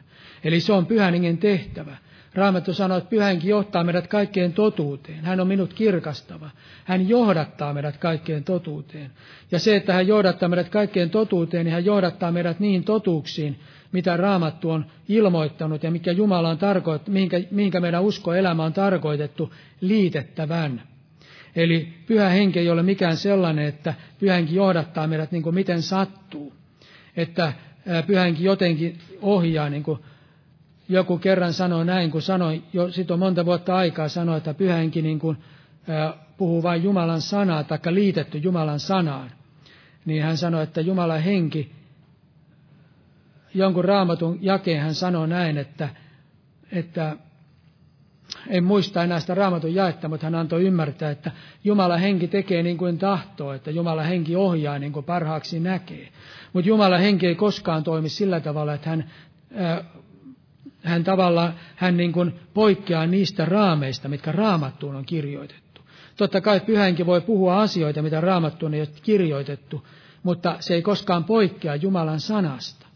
Eli 0.45 0.61
se 0.61 0.73
on 0.73 0.87
pyhän 0.87 1.13
hengen 1.13 1.39
tehtävä. 1.39 1.97
Raamattu 2.35 2.75
sanoo, 2.75 2.99
että 2.99 3.11
pyhänkin 3.11 3.51
johtaa 3.51 3.85
meidät 3.85 4.07
kaikkeen 4.07 4.53
totuuteen. 4.53 5.25
Hän 5.25 5.41
on 5.41 5.47
minut 5.47 5.75
kirkastava. 5.75 6.51
Hän 6.85 7.09
johdattaa 7.09 7.75
meidät 7.75 7.97
kaikkeen 7.97 8.45
totuuteen. 8.45 9.11
Ja 9.51 9.59
se, 9.59 9.77
että 9.77 9.93
hän 9.93 10.07
johdattaa 10.07 10.49
meidät 10.49 10.69
kaikkeen 10.69 11.11
totuuteen, 11.11 11.65
niin 11.65 11.73
hän 11.73 11.85
johdattaa 11.85 12.33
meidät 12.33 12.61
niihin 12.61 12.85
totuuksiin, 12.85 13.59
mitä 13.93 14.17
Raamattu 14.17 14.71
on 14.71 14.87
ilmoittanut 15.09 15.83
ja 15.83 15.91
mikä 15.91 16.13
Jumala 16.13 16.49
on 16.49 16.59
tarkoittanut, 16.59 17.15
mihinkä, 17.15 17.41
mihinkä 17.51 17.81
meidän 17.81 18.03
uskoelämä 18.03 18.65
on 18.65 18.73
tarkoitettu 18.73 19.53
liitettävän. 19.81 20.83
Eli 21.57 21.89
pyhä 22.07 22.29
henki 22.29 22.59
ei 22.59 22.71
ole 22.71 22.83
mikään 22.83 23.17
sellainen, 23.17 23.67
että 23.67 23.95
pyhä 24.19 24.35
henki 24.35 24.55
johdattaa 24.55 25.07
meidät 25.07 25.33
niin 25.33 25.43
kuin 25.43 25.55
miten 25.55 25.83
sattuu. 25.83 26.53
Että 27.17 27.53
pyhä 28.07 28.23
henki 28.23 28.45
jotenkin 28.45 28.99
ohjaa, 29.23 29.69
niin 29.69 29.83
kuin 29.83 29.99
joku 30.89 31.19
kerran 31.19 31.53
sanoi 31.53 31.85
näin, 31.85 32.11
kun 32.11 32.23
sanoi, 32.23 32.63
jo 32.73 32.91
sitten 32.93 33.15
on 33.15 33.19
monta 33.19 33.45
vuotta 33.47 33.77
aikaa 33.77 34.09
sanoi, 34.09 34.39
että 34.39 34.55
pyhä 34.55 34.77
henki 34.77 35.03
niin 35.03 35.19
kuin, 35.19 35.37
puhuu 36.37 36.63
vain 36.63 36.83
Jumalan 36.83 37.21
sanaa, 37.21 37.65
tai 37.65 37.79
liitetty 37.91 38.39
Jumalan 38.39 38.81
sanaan. 38.81 39.31
Niin 40.05 40.23
hän 40.23 40.37
sanoi, 40.37 40.63
että 40.63 40.81
Jumalan 40.81 41.23
henki, 41.23 41.73
jonkun 43.55 43.85
raamatun 43.85 44.39
jakeen 44.41 44.83
hän 44.83 44.95
sanoi 44.95 45.29
näin, 45.29 45.59
että, 45.59 45.89
että 46.73 47.17
en 48.49 48.65
muista 48.65 49.05
enää 49.05 49.21
sitä 49.21 49.35
raamatun 49.35 49.75
jaetta, 49.75 50.09
mutta 50.09 50.27
hän 50.27 50.35
antoi 50.35 50.65
ymmärtää, 50.65 51.11
että 51.11 51.31
Jumala 51.65 51.97
henki 51.97 52.29
tekee 52.29 52.63
niin 52.63 52.79
kuin 52.79 52.99
tahtoo, 52.99 53.53
että 53.53 53.71
Jumala 53.71 54.03
henki 54.03 54.37
ohjaa 54.37 54.79
niin 54.79 54.93
kuin 54.93 55.05
parhaaksi 55.05 55.61
näkee. 55.61 56.09
Mutta 56.53 56.69
Jumala 56.69 56.99
henki 56.99 57.27
ei 57.27 57.35
koskaan 57.35 57.85
toimi 57.85 58.09
sillä 58.09 58.41
tavalla, 58.41 58.75
että 58.75 58.91
hän, 58.91 59.11
hän 60.83 61.05
tavallaan 61.05 61.55
hän 61.77 61.97
niin 61.97 62.13
kuin 62.13 62.35
poikkeaa 62.55 63.07
niistä 63.07 63.45
raameista, 63.45 64.09
mitkä 64.09 64.33
raamattuun 64.33 64.97
on 64.97 65.05
kirjoitettu. 65.05 65.81
Totta 66.17 66.41
kai 66.41 66.61
pyhänkin 66.61 67.07
voi 67.07 67.21
puhua 67.21 67.61
asioita, 67.61 68.03
mitä 68.03 68.21
raamattuun 68.21 68.75
ei 68.75 68.81
ole 68.81 68.89
kirjoitettu, 69.03 69.87
mutta 70.23 70.57
se 70.61 70.75
ei 70.75 70.83
koskaan 70.83 71.25
poikkea 71.25 71.77
Jumalan 71.77 72.21
sanasta. 72.21 72.87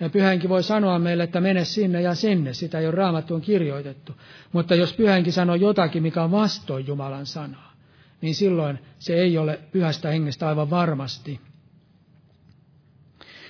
Ja 0.00 0.10
pyhänkin 0.10 0.50
voi 0.50 0.62
sanoa 0.62 0.98
meille, 0.98 1.22
että 1.22 1.40
mene 1.40 1.64
sinne 1.64 2.02
ja 2.02 2.14
sinne, 2.14 2.52
sitä 2.52 2.78
ei 2.78 2.86
ole 2.86 2.94
raamattuun 2.94 3.40
kirjoitettu. 3.40 4.12
Mutta 4.52 4.74
jos 4.74 4.92
pyhänkin 4.92 5.32
sanoo 5.32 5.56
jotakin, 5.56 6.02
mikä 6.02 6.22
on 6.22 6.30
vastoin 6.30 6.86
Jumalan 6.86 7.26
sanaa, 7.26 7.72
niin 8.20 8.34
silloin 8.34 8.78
se 8.98 9.14
ei 9.14 9.38
ole 9.38 9.60
pyhästä 9.72 10.08
hengestä 10.08 10.48
aivan 10.48 10.70
varmasti. 10.70 11.40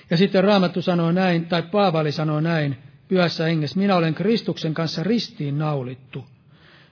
Ja 0.09 0.17
sitten 0.17 0.43
Raamattu 0.43 0.81
sanoo 0.81 1.11
näin, 1.11 1.45
tai 1.45 1.63
Paavali 1.63 2.11
sanoo 2.11 2.39
näin 2.39 2.77
pyhässä 3.11 3.45
hengessä, 3.45 3.79
minä 3.79 3.95
olen 3.95 4.13
Kristuksen 4.13 4.73
kanssa 4.73 5.03
ristiin 5.03 5.57
naulittu. 5.57 6.25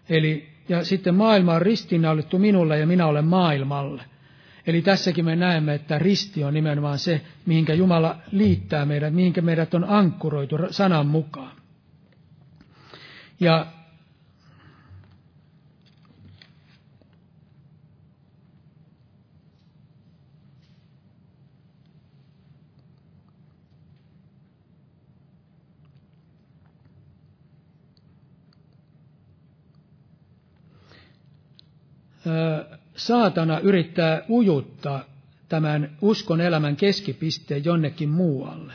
Eli, 0.10 0.50
ja 0.70 0.84
sitten 0.84 1.16
maailma 1.16 1.54
on 1.54 1.62
ristiin 1.62 2.02
naulittu 2.02 2.40
minulle 2.40 2.80
ja 2.80 2.88
minä 2.88 3.06
olen 3.06 3.26
maailmalle. 3.26 4.04
Eli 4.68 4.82
tässäkin 4.82 5.26
me 5.26 5.36
näemme, 5.36 5.74
että 5.74 6.00
risti 6.00 6.44
on 6.44 6.54
nimenomaan 6.54 7.00
se, 7.00 7.22
mihinkä 7.46 7.74
Jumala 7.74 8.18
liittää 8.32 8.86
meidät, 8.86 9.14
mihinkä 9.14 9.42
meidät 9.42 9.74
on 9.74 9.84
ankkuroitu 9.84 10.58
sanan 10.72 11.08
mukaan. 11.08 11.52
Ja 13.40 13.66
saatana 32.96 33.60
yrittää 33.60 34.22
ujuttaa 34.30 35.04
tämän 35.50 35.90
uskon 36.02 36.42
elämän 36.42 36.76
keskipisteen 36.76 37.66
jonnekin 37.66 38.10
muualle. 38.10 38.74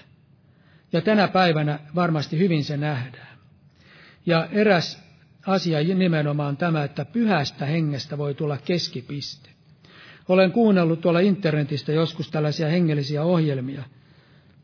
Ja 0.93 1.01
tänä 1.01 1.29
päivänä 1.29 1.79
varmasti 1.95 2.39
hyvin 2.39 2.65
se 2.65 2.77
nähdään. 2.77 3.39
Ja 4.27 4.49
eräs 4.53 5.05
asia 5.47 5.95
nimenomaan 5.95 6.57
tämä, 6.57 6.85
että 6.85 7.05
pyhästä 7.05 7.67
hengestä 7.67 8.19
voi 8.19 8.35
tulla 8.35 8.59
keskipiste. 8.65 9.51
Olen 10.29 10.53
kuunnellut 10.53 11.01
tuolla 11.01 11.21
internetistä 11.21 11.93
joskus 11.93 12.31
tällaisia 12.31 12.69
hengellisiä 12.69 13.23
ohjelmia, 13.23 13.83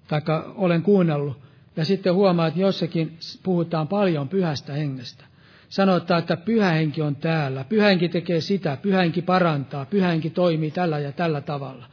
tai 0.09 0.21
olen 0.55 0.83
kuunnellut, 0.83 1.41
ja 1.77 1.85
sitten 1.85 2.15
huomaa, 2.15 2.47
että 2.47 2.61
jossakin 2.61 3.19
puhutaan 3.43 3.89
paljon 3.89 4.29
pyhästä 4.29 4.73
hengestä 4.73 5.25
sanotaan, 5.71 6.19
että 6.19 6.37
pyhähenki 6.37 7.03
on 7.03 7.17
täällä, 7.17 7.65
pyhähenki 7.65 8.09
tekee 8.09 8.41
sitä, 8.41 8.79
pyhähenki 8.83 9.23
parantaa, 9.23 9.85
pyhähenki 9.85 10.31
toimii 10.31 10.71
tällä 10.71 10.99
ja 10.99 11.13
tällä 11.13 11.41
tavalla. 11.41 11.87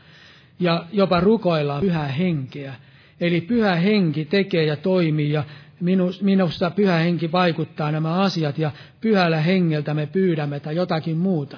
Ja 0.60 0.86
jopa 0.92 1.20
rukoillaan 1.20 1.82
pyhää 1.82 2.08
henkeä. 2.08 2.76
Eli 3.22 3.42
pyhä 3.42 3.76
henki 3.76 4.26
tekee 4.26 4.66
ja 4.66 4.76
toimii 4.76 5.32
ja 5.32 5.44
minusta 6.22 6.72
pyhä 6.72 6.98
henki 6.98 7.32
vaikuttaa 7.32 7.92
nämä 7.92 8.14
asiat 8.14 8.58
ja 8.58 8.72
pyhällä 9.02 9.42
hengeltä 9.42 9.94
me 9.94 10.06
pyydämme 10.06 10.60
tai 10.60 10.76
jotakin 10.76 11.18
muuta. 11.18 11.58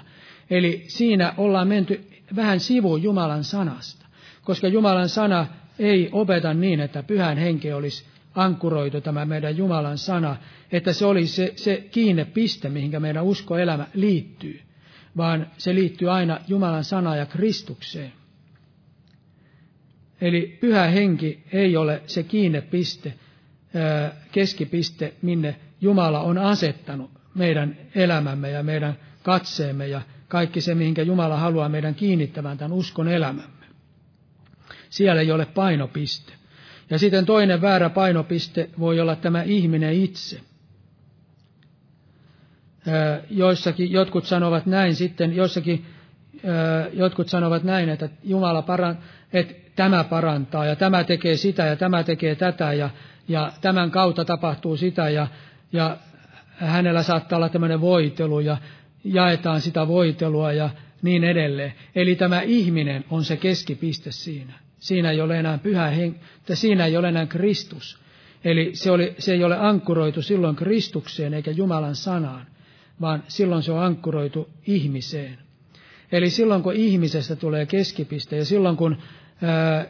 Eli 0.50 0.84
siinä 0.88 1.34
ollaan 1.38 1.68
menty 1.68 2.02
vähän 2.36 2.60
sivuun 2.60 3.04
Jumalan 3.04 3.44
sanasta, 3.44 4.06
koska 4.44 4.68
Jumalan 4.68 5.10
sana 5.10 5.48
ei 5.80 6.10
opeta 6.12 6.54
niin, 6.54 6.80
että 6.80 7.04
pyhän 7.04 7.38
henki 7.38 7.74
olisi 7.74 8.06
ankkuroitu 8.36 9.02
tämä 9.02 9.26
meidän 9.26 9.58
Jumalan 9.58 9.98
sana, 9.98 10.36
että 10.72 10.94
se 10.94 11.06
oli 11.06 11.28
se, 11.28 11.54
se 11.56 11.88
kiinnepiste, 11.92 12.70
mihinkä 12.70 13.00
meidän 13.00 13.24
uskoelämä 13.24 13.88
liittyy, 13.94 14.62
vaan 15.18 15.48
se 15.58 15.76
liittyy 15.76 16.12
aina 16.12 16.40
Jumalan 16.48 16.84
sanaan 16.84 17.18
ja 17.18 17.26
Kristukseen. 17.26 18.14
Eli 20.22 20.58
pyhä 20.62 20.88
henki 20.88 21.44
ei 21.52 21.78
ole 21.78 22.02
se 22.08 22.24
kiinnepiste, 22.24 23.14
keskipiste, 24.32 25.14
minne 25.22 25.56
Jumala 25.82 26.20
on 26.20 26.38
asettanut 26.38 27.12
meidän 27.36 27.78
elämämme 27.96 28.50
ja 28.50 28.64
meidän 28.64 28.98
katseemme 29.24 29.88
ja 29.88 30.02
kaikki 30.28 30.62
se, 30.62 30.76
mihinkä 30.76 31.02
Jumala 31.02 31.38
haluaa 31.38 31.70
meidän 31.70 31.96
kiinnittävän 31.96 32.58
tämän 32.58 32.74
uskon 32.74 33.08
elämämme. 33.08 33.66
Siellä 34.90 35.22
ei 35.22 35.32
ole 35.32 35.46
painopiste. 35.46 36.39
Ja 36.90 37.00
sitten 37.00 37.26
toinen 37.26 37.62
väärä 37.62 37.90
painopiste 37.90 38.70
voi 38.80 39.00
olla 39.00 39.16
tämä 39.16 39.42
ihminen 39.44 39.94
itse. 39.94 40.40
Joissakin 43.30 43.92
jotkut 43.92 44.26
sanovat 44.26 44.66
näin 44.66 44.96
sitten, 44.96 45.36
joissakin 45.36 45.86
jotkut 46.94 47.30
sanovat 47.30 47.64
näin, 47.64 47.90
että 47.90 48.10
Jumala 48.24 48.62
paran, 48.62 48.98
että 49.34 49.54
tämä 49.76 50.04
parantaa 50.04 50.66
ja 50.66 50.76
tämä 50.76 51.04
tekee 51.04 51.38
sitä 51.38 51.66
ja 51.66 51.76
tämä 51.76 52.04
tekee 52.04 52.36
tätä 52.36 52.74
ja, 52.74 52.90
ja 53.28 53.52
tämän 53.62 53.92
kautta 53.92 54.26
tapahtuu 54.26 54.78
sitä 54.78 55.10
ja, 55.10 55.28
ja 55.72 55.98
hänellä 56.56 57.04
saattaa 57.04 57.38
olla 57.38 57.50
tämmöinen 57.50 57.82
voitelu 57.82 58.40
ja 58.40 58.58
jaetaan 59.04 59.62
sitä 59.62 59.88
voitelua 59.88 60.52
ja 60.54 60.70
niin 61.02 61.24
edelleen. 61.24 61.74
Eli 61.96 62.16
tämä 62.16 62.42
ihminen 62.42 63.06
on 63.10 63.24
se 63.24 63.38
keskipiste 63.38 64.12
siinä. 64.12 64.54
Siinä 64.80 65.12
ei 65.12 65.22
ole 65.22 65.40
enää 65.40 65.58
pyhä 65.58 65.88
henki, 65.88 66.20
siinä 66.54 66.86
ei 66.86 66.98
ole 66.98 67.08
enää 67.08 67.26
Kristus. 67.26 68.00
Eli 68.44 68.72
se, 68.74 68.92
oli, 68.92 69.16
se 69.18 69.34
ei 69.34 69.44
ole 69.44 69.58
ankkuroitu 69.58 70.22
silloin 70.22 70.56
Kristukseen 70.56 71.34
eikä 71.34 71.52
Jumalan 71.52 71.96
sanaan, 71.96 72.46
vaan 73.02 73.24
silloin 73.28 73.64
se 73.64 73.72
on 73.72 73.84
ankkuroitu 73.84 74.50
ihmiseen. 74.68 75.38
Eli 76.12 76.30
silloin 76.30 76.64
kun 76.64 76.74
ihmisestä 76.74 77.36
tulee 77.36 77.66
keskipiste 77.66 78.38
ja 78.38 78.46
silloin 78.46 78.78
kun 78.78 78.98
ää, 79.42 79.86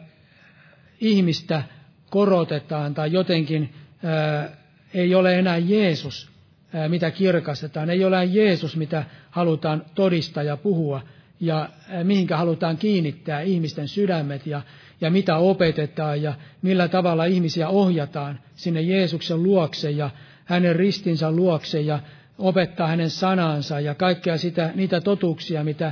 ihmistä 1.02 1.64
korotetaan 2.10 2.94
tai 2.94 3.12
jotenkin 3.12 3.74
ää, 4.04 4.58
ei 4.94 5.16
ole 5.16 5.40
enää 5.40 5.58
Jeesus, 5.58 6.30
ää, 6.74 6.90
mitä 6.90 7.12
kirkastetaan, 7.12 7.90
ei 7.90 8.04
ole 8.04 8.16
enää 8.16 8.34
Jeesus, 8.34 8.76
mitä 8.76 9.06
halutaan 9.30 9.86
todistaa 9.96 10.44
ja 10.44 10.58
puhua 10.58 11.02
ja 11.40 11.70
mihinkä 12.04 12.38
halutaan 12.38 12.78
kiinnittää 12.78 13.42
ihmisten 13.42 13.88
sydämet 13.88 14.48
ja, 14.48 14.62
ja 15.02 15.10
mitä 15.10 15.38
opetetaan 15.38 16.22
ja 16.22 16.34
millä 16.62 16.88
tavalla 16.88 17.26
ihmisiä 17.26 17.70
ohjataan 17.70 18.40
sinne 18.56 18.82
Jeesuksen 18.82 19.44
luokse 19.44 19.92
ja 19.92 20.10
hänen 20.46 20.76
ristinsä 20.76 21.32
luokse 21.32 21.82
ja 21.82 22.00
opettaa 22.38 22.88
hänen 22.88 23.10
sanansa 23.10 23.80
ja 23.80 23.96
kaikkea 23.96 24.38
sitä, 24.38 24.72
niitä 24.76 25.02
totuuksia, 25.02 25.64
mitä 25.64 25.92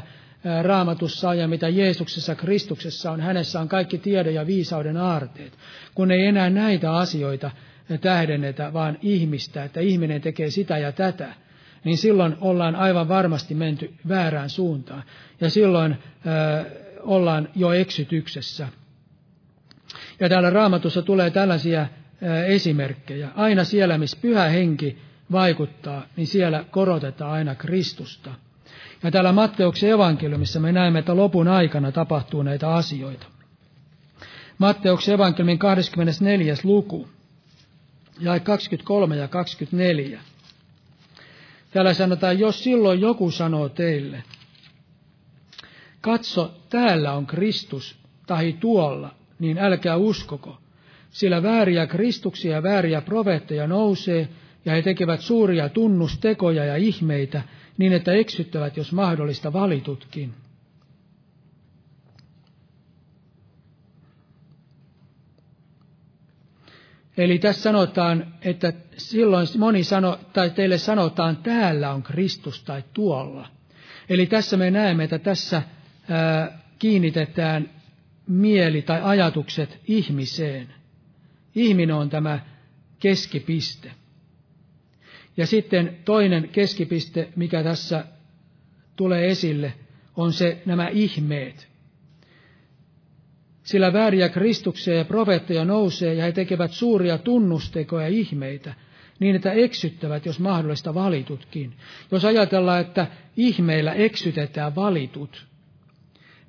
raamatussa 0.62 1.34
ja 1.34 1.48
mitä 1.48 1.70
Jeesuksessa 1.70 2.36
Kristuksessa 2.36 3.12
on. 3.12 3.22
Hänessä 3.22 3.60
on 3.60 3.68
kaikki 3.68 3.98
tiedon 3.98 4.34
ja 4.34 4.48
viisauden 4.48 4.98
aarteet. 4.98 5.54
Kun 5.96 6.12
ei 6.12 6.26
enää 6.26 6.50
näitä 6.50 6.94
asioita 6.96 7.52
tähdennetä, 8.02 8.74
vaan 8.74 8.98
ihmistä, 9.02 9.64
että 9.64 9.80
ihminen 9.80 10.22
tekee 10.22 10.50
sitä 10.50 10.78
ja 10.78 10.92
tätä, 10.92 11.34
niin 11.88 11.98
silloin 11.98 12.38
ollaan 12.42 12.76
aivan 12.76 13.08
varmasti 13.08 13.56
menty 13.56 13.94
väärään 14.08 14.50
suuntaan. 14.50 15.04
Ja 15.42 15.50
silloin 15.50 15.92
äh, 15.92 16.66
ollaan 17.02 17.50
jo 17.56 17.74
eksytyksessä. 17.74 18.68
Ja 20.20 20.30
täällä 20.30 20.50
raamatussa 20.50 21.02
tulee 21.02 21.30
tällaisia 21.30 21.82
äh, 21.82 21.90
esimerkkejä. 22.48 23.30
Aina 23.36 23.64
siellä, 23.64 23.98
missä 23.98 24.18
pyhä 24.22 24.44
henki 24.44 24.98
vaikuttaa, 25.32 26.06
niin 26.16 26.28
siellä 26.28 26.66
korotetaan 26.72 27.32
aina 27.32 27.56
Kristusta. 27.56 28.32
Ja 29.04 29.12
täällä 29.12 29.32
Matteuksen 29.32 29.90
evankeliumissa 29.90 30.60
me 30.60 30.72
näemme, 30.72 31.00
että 31.00 31.16
lopun 31.16 31.48
aikana 31.48 31.92
tapahtuu 31.92 32.44
näitä 32.44 32.74
asioita. 32.74 33.28
Matteuksen 34.58 35.14
evankeliumin 35.14 35.60
24. 35.60 36.56
luku, 36.64 37.08
ja 38.20 38.40
23 38.40 39.16
ja 39.16 39.28
24. 39.28 40.20
Täällä 41.78 41.94
sanotaan, 41.94 42.40
jos 42.40 42.64
silloin 42.64 43.02
joku 43.02 43.32
sanoo 43.32 43.70
teille, 43.70 44.24
katso, 46.02 46.54
täällä 46.70 47.14
on 47.14 47.26
Kristus, 47.26 47.96
tahi 48.28 48.54
tuolla, 48.54 49.16
niin 49.40 49.58
älkää 49.58 49.96
uskoko, 49.96 50.58
sillä 51.10 51.44
vääriä 51.44 51.88
Kristuksia 51.88 52.52
ja 52.52 52.64
vääriä 52.64 53.02
profeetteja 53.02 53.68
nousee, 53.68 54.30
ja 54.66 54.74
he 54.74 54.82
tekevät 54.82 55.22
suuria 55.22 55.70
tunnustekoja 55.70 56.66
ja 56.66 56.76
ihmeitä, 56.76 57.42
niin 57.78 57.94
että 57.94 58.14
eksyttävät, 58.14 58.78
jos 58.78 58.92
mahdollista, 58.94 59.54
valitutkin. 59.54 60.34
Eli 67.18 67.40
tässä 67.40 67.62
sanotaan, 67.62 68.34
että 68.42 68.74
silloin 68.98 69.48
moni 69.58 69.84
sano, 69.84 70.20
tai 70.34 70.50
teille 70.50 70.78
sanotaan, 70.78 71.38
täällä 71.38 71.92
on 71.94 72.04
Kristus 72.04 72.64
tai 72.64 72.84
tuolla. 72.94 73.48
Eli 74.10 74.26
tässä 74.26 74.58
me 74.58 74.72
näemme, 74.72 75.04
että 75.04 75.20
tässä 75.20 75.62
ää, 76.10 76.60
kiinnitetään 76.80 77.70
mieli 78.28 78.82
tai 78.82 79.02
ajatukset 79.04 79.80
ihmiseen. 79.88 80.68
Ihminen 81.56 81.96
on 81.96 82.10
tämä 82.10 82.40
keskipiste. 83.00 83.92
Ja 85.38 85.48
sitten 85.48 85.98
toinen 86.06 86.50
keskipiste, 86.50 87.30
mikä 87.36 87.64
tässä 87.64 88.06
tulee 88.96 89.28
esille, 89.32 89.74
on 90.16 90.34
se 90.34 90.62
nämä 90.66 90.88
ihmeet. 90.88 91.68
Sillä 93.68 93.94
vääriä 93.94 94.30
Kristuksia 94.30 94.94
ja 94.96 95.06
profeetteja 95.06 95.66
nousee 95.66 96.14
ja 96.14 96.24
he 96.24 96.32
tekevät 96.32 96.72
suuria 96.72 97.18
tunnustekoja 97.18 98.04
ja 98.04 98.16
ihmeitä, 98.16 98.74
niin 99.20 99.36
että 99.36 99.52
eksyttävät, 99.52 100.26
jos 100.26 100.40
mahdollista, 100.40 100.94
valitutkin. 100.94 101.74
Jos 102.12 102.26
ajatellaan, 102.26 102.82
että 102.82 103.08
ihmeillä 103.38 103.94
eksytetään 103.94 104.76
valitut, 104.76 105.46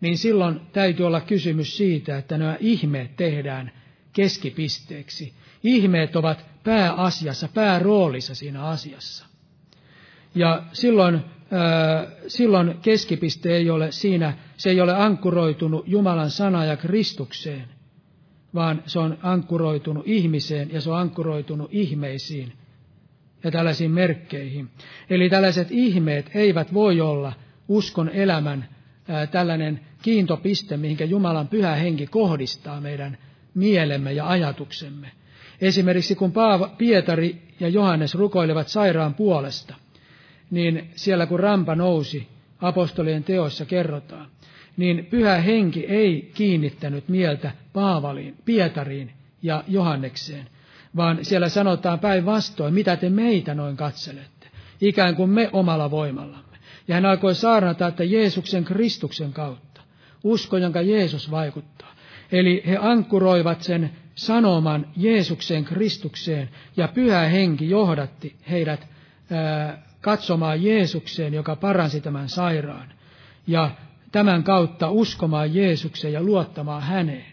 niin 0.00 0.18
silloin 0.18 0.60
täytyy 0.72 1.06
olla 1.06 1.20
kysymys 1.20 1.76
siitä, 1.76 2.18
että 2.18 2.38
nämä 2.38 2.56
ihmeet 2.60 3.16
tehdään 3.16 3.72
keskipisteeksi. 4.12 5.32
Ihmeet 5.64 6.16
ovat 6.16 6.46
pääasiassa, 6.64 7.48
pääroolissa 7.54 8.34
siinä 8.34 8.64
asiassa. 8.64 9.26
Ja 10.34 10.62
silloin, 10.72 11.20
silloin 12.26 12.74
keskipiste 12.82 13.56
ei 13.56 13.70
ole 13.70 13.92
siinä, 13.92 14.32
se 14.56 14.70
ei 14.70 14.80
ole 14.80 14.94
ankkuroitunut 14.94 15.88
Jumalan 15.88 16.30
sana 16.30 16.64
ja 16.64 16.76
Kristukseen, 16.76 17.64
vaan 18.54 18.82
se 18.86 18.98
on 18.98 19.18
ankkuroitunut 19.22 20.02
ihmiseen 20.06 20.72
ja 20.72 20.80
se 20.80 20.90
on 20.90 20.98
ankkuroitunut 20.98 21.68
ihmeisiin 21.72 22.52
ja 23.44 23.50
tällaisiin 23.50 23.90
merkkeihin. 23.90 24.68
Eli 25.10 25.30
tällaiset 25.30 25.68
ihmeet 25.70 26.30
eivät 26.34 26.74
voi 26.74 27.00
olla 27.00 27.32
uskon 27.68 28.08
elämän 28.08 28.68
tällainen 29.30 29.80
kiintopiste, 30.02 30.76
mihinkä 30.76 31.04
Jumalan 31.04 31.48
pyhä 31.48 31.74
henki 31.74 32.06
kohdistaa 32.06 32.80
meidän 32.80 33.18
mielemme 33.54 34.12
ja 34.12 34.28
ajatuksemme. 34.28 35.10
Esimerkiksi 35.60 36.14
kun 36.14 36.32
Pietari 36.78 37.42
ja 37.60 37.68
Johannes 37.68 38.14
rukoilevat 38.14 38.68
sairaan 38.68 39.14
puolesta, 39.14 39.74
niin 40.50 40.90
siellä 40.94 41.26
kun 41.26 41.40
rampa 41.40 41.74
nousi, 41.74 42.28
apostolien 42.60 43.24
teoissa 43.24 43.64
kerrotaan, 43.64 44.26
niin 44.76 45.06
pyhä 45.10 45.36
henki 45.36 45.86
ei 45.86 46.30
kiinnittänyt 46.34 47.08
mieltä 47.08 47.50
Paavaliin, 47.72 48.36
Pietariin 48.44 49.12
ja 49.42 49.64
Johannekseen, 49.68 50.48
vaan 50.96 51.18
siellä 51.22 51.48
sanotaan 51.48 51.98
päinvastoin, 51.98 52.74
mitä 52.74 52.96
te 52.96 53.10
meitä 53.10 53.54
noin 53.54 53.76
katselette, 53.76 54.46
ikään 54.80 55.16
kuin 55.16 55.30
me 55.30 55.50
omalla 55.52 55.90
voimallamme. 55.90 56.58
Ja 56.88 56.94
hän 56.94 57.06
alkoi 57.06 57.34
saarnata, 57.34 57.86
että 57.86 58.04
Jeesuksen 58.04 58.64
Kristuksen 58.64 59.32
kautta, 59.32 59.80
usko, 60.24 60.56
jonka 60.56 60.80
Jeesus 60.80 61.30
vaikuttaa. 61.30 61.94
Eli 62.32 62.62
he 62.66 62.78
ankkuroivat 62.80 63.62
sen 63.62 63.90
sanoman 64.14 64.86
Jeesukseen 64.96 65.64
Kristukseen, 65.64 66.48
ja 66.76 66.88
pyhä 66.88 67.20
henki 67.20 67.70
johdatti 67.70 68.36
heidät 68.50 68.86
ää, 69.30 69.87
katsomaan 70.00 70.62
Jeesukseen, 70.62 71.34
joka 71.34 71.56
paransi 71.56 72.00
tämän 72.00 72.28
sairaan, 72.28 72.92
ja 73.46 73.70
tämän 74.12 74.44
kautta 74.44 74.90
uskomaan 74.90 75.54
Jeesukseen 75.54 76.12
ja 76.12 76.22
luottamaan 76.22 76.82
häneen. 76.82 77.32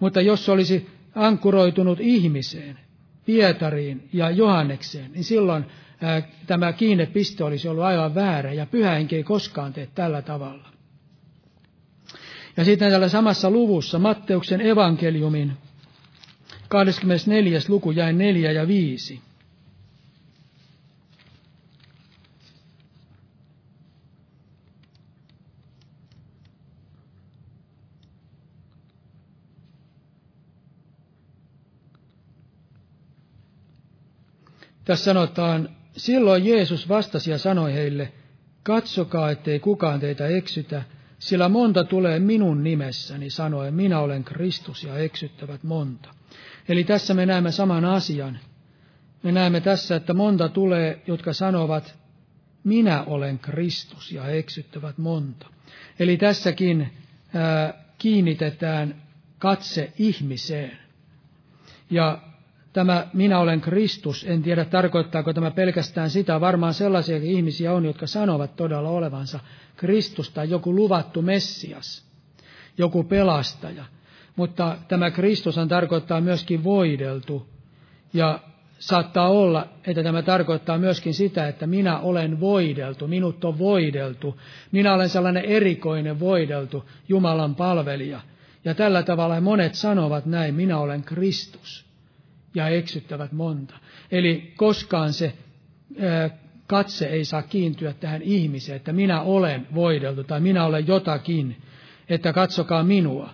Mutta 0.00 0.20
jos 0.20 0.48
olisi 0.48 0.90
ankkuroitunut 1.14 2.00
ihmiseen, 2.00 2.78
Pietariin 3.26 4.08
ja 4.12 4.30
Johannekseen, 4.30 5.12
niin 5.12 5.24
silloin 5.24 5.64
ää, 6.00 6.22
tämä 6.46 6.72
kiinnepiste 6.72 7.44
olisi 7.44 7.68
ollut 7.68 7.84
aivan 7.84 8.14
väärä, 8.14 8.52
ja 8.52 8.66
pyhä 8.66 8.90
henki 8.94 9.16
ei 9.16 9.22
koskaan 9.22 9.72
tee 9.72 9.88
tällä 9.94 10.22
tavalla. 10.22 10.68
Ja 12.56 12.64
sitten 12.64 12.90
tällä 12.90 13.08
samassa 13.08 13.50
luvussa, 13.50 13.98
Matteuksen 13.98 14.60
evankeliumin 14.60 15.52
24. 16.68 17.60
luku 17.68 17.90
jäi 17.90 18.12
4 18.12 18.52
ja 18.52 18.68
5. 18.68 19.20
Tässä 34.92 35.04
sanotaan, 35.04 35.68
silloin 35.96 36.46
Jeesus 36.46 36.88
vastasi 36.88 37.30
ja 37.30 37.38
sanoi 37.38 37.72
heille, 37.74 38.12
katsokaa, 38.62 39.30
ettei 39.30 39.60
kukaan 39.60 40.00
teitä 40.00 40.26
eksytä, 40.26 40.82
sillä 41.18 41.48
monta 41.48 41.84
tulee 41.84 42.18
minun 42.18 42.64
nimessäni 42.64 43.30
sanoen, 43.30 43.74
minä 43.74 44.00
olen 44.00 44.24
Kristus 44.24 44.84
ja 44.84 44.98
eksyttävät 44.98 45.62
monta. 45.62 46.14
Eli 46.68 46.84
tässä 46.84 47.14
me 47.14 47.26
näemme 47.26 47.52
saman 47.52 47.84
asian. 47.84 48.38
Me 49.22 49.32
näemme 49.32 49.60
tässä, 49.60 49.96
että 49.96 50.14
monta 50.14 50.48
tulee, 50.48 51.02
jotka 51.06 51.32
sanovat, 51.32 51.98
minä 52.64 53.02
olen 53.02 53.38
Kristus 53.38 54.12
ja 54.12 54.28
eksyttävät 54.28 54.98
monta. 54.98 55.46
Eli 55.98 56.16
tässäkin 56.16 56.92
ää, 57.34 57.84
kiinnitetään 57.98 59.02
katse 59.38 59.92
ihmiseen. 59.98 60.78
Ja 61.90 62.31
tämä 62.72 63.06
minä 63.12 63.38
olen 63.38 63.60
Kristus, 63.60 64.24
en 64.28 64.42
tiedä 64.42 64.64
tarkoittaako 64.64 65.32
tämä 65.32 65.50
pelkästään 65.50 66.10
sitä, 66.10 66.40
varmaan 66.40 66.74
sellaisia 66.74 67.16
ihmisiä 67.16 67.72
on, 67.72 67.84
jotka 67.84 68.06
sanovat 68.06 68.56
todella 68.56 68.88
olevansa 68.88 69.40
Kristus 69.76 70.30
tai 70.30 70.50
joku 70.50 70.76
luvattu 70.76 71.22
Messias, 71.22 72.04
joku 72.78 73.04
pelastaja. 73.04 73.84
Mutta 74.36 74.76
tämä 74.88 75.10
Kristus 75.10 75.56
tarkoittaa 75.68 76.20
myöskin 76.20 76.64
voideltu. 76.64 77.46
Ja 78.12 78.38
saattaa 78.78 79.28
olla, 79.28 79.68
että 79.86 80.02
tämä 80.02 80.22
tarkoittaa 80.22 80.78
myöskin 80.78 81.14
sitä, 81.14 81.48
että 81.48 81.66
minä 81.66 81.98
olen 81.98 82.40
voideltu, 82.40 83.08
minut 83.08 83.44
on 83.44 83.58
voideltu. 83.58 84.40
Minä 84.72 84.94
olen 84.94 85.08
sellainen 85.08 85.44
erikoinen 85.44 86.20
voideltu 86.20 86.84
Jumalan 87.08 87.54
palvelija. 87.54 88.20
Ja 88.64 88.74
tällä 88.74 89.02
tavalla 89.02 89.40
monet 89.40 89.74
sanovat 89.74 90.26
näin, 90.26 90.54
minä 90.54 90.78
olen 90.78 91.02
Kristus. 91.02 91.91
Ja 92.54 92.68
eksyttävät 92.68 93.32
monta. 93.32 93.74
Eli 94.10 94.52
koskaan 94.56 95.12
se 95.12 95.32
katse 96.66 97.06
ei 97.06 97.24
saa 97.24 97.42
kiintyä 97.42 97.92
tähän 97.92 98.22
ihmiseen, 98.22 98.76
että 98.76 98.92
minä 98.92 99.20
olen 99.20 99.66
voideltu 99.74 100.24
tai 100.24 100.40
minä 100.40 100.64
olen 100.64 100.86
jotakin, 100.86 101.56
että 102.08 102.32
katsokaa 102.32 102.82
minua, 102.82 103.30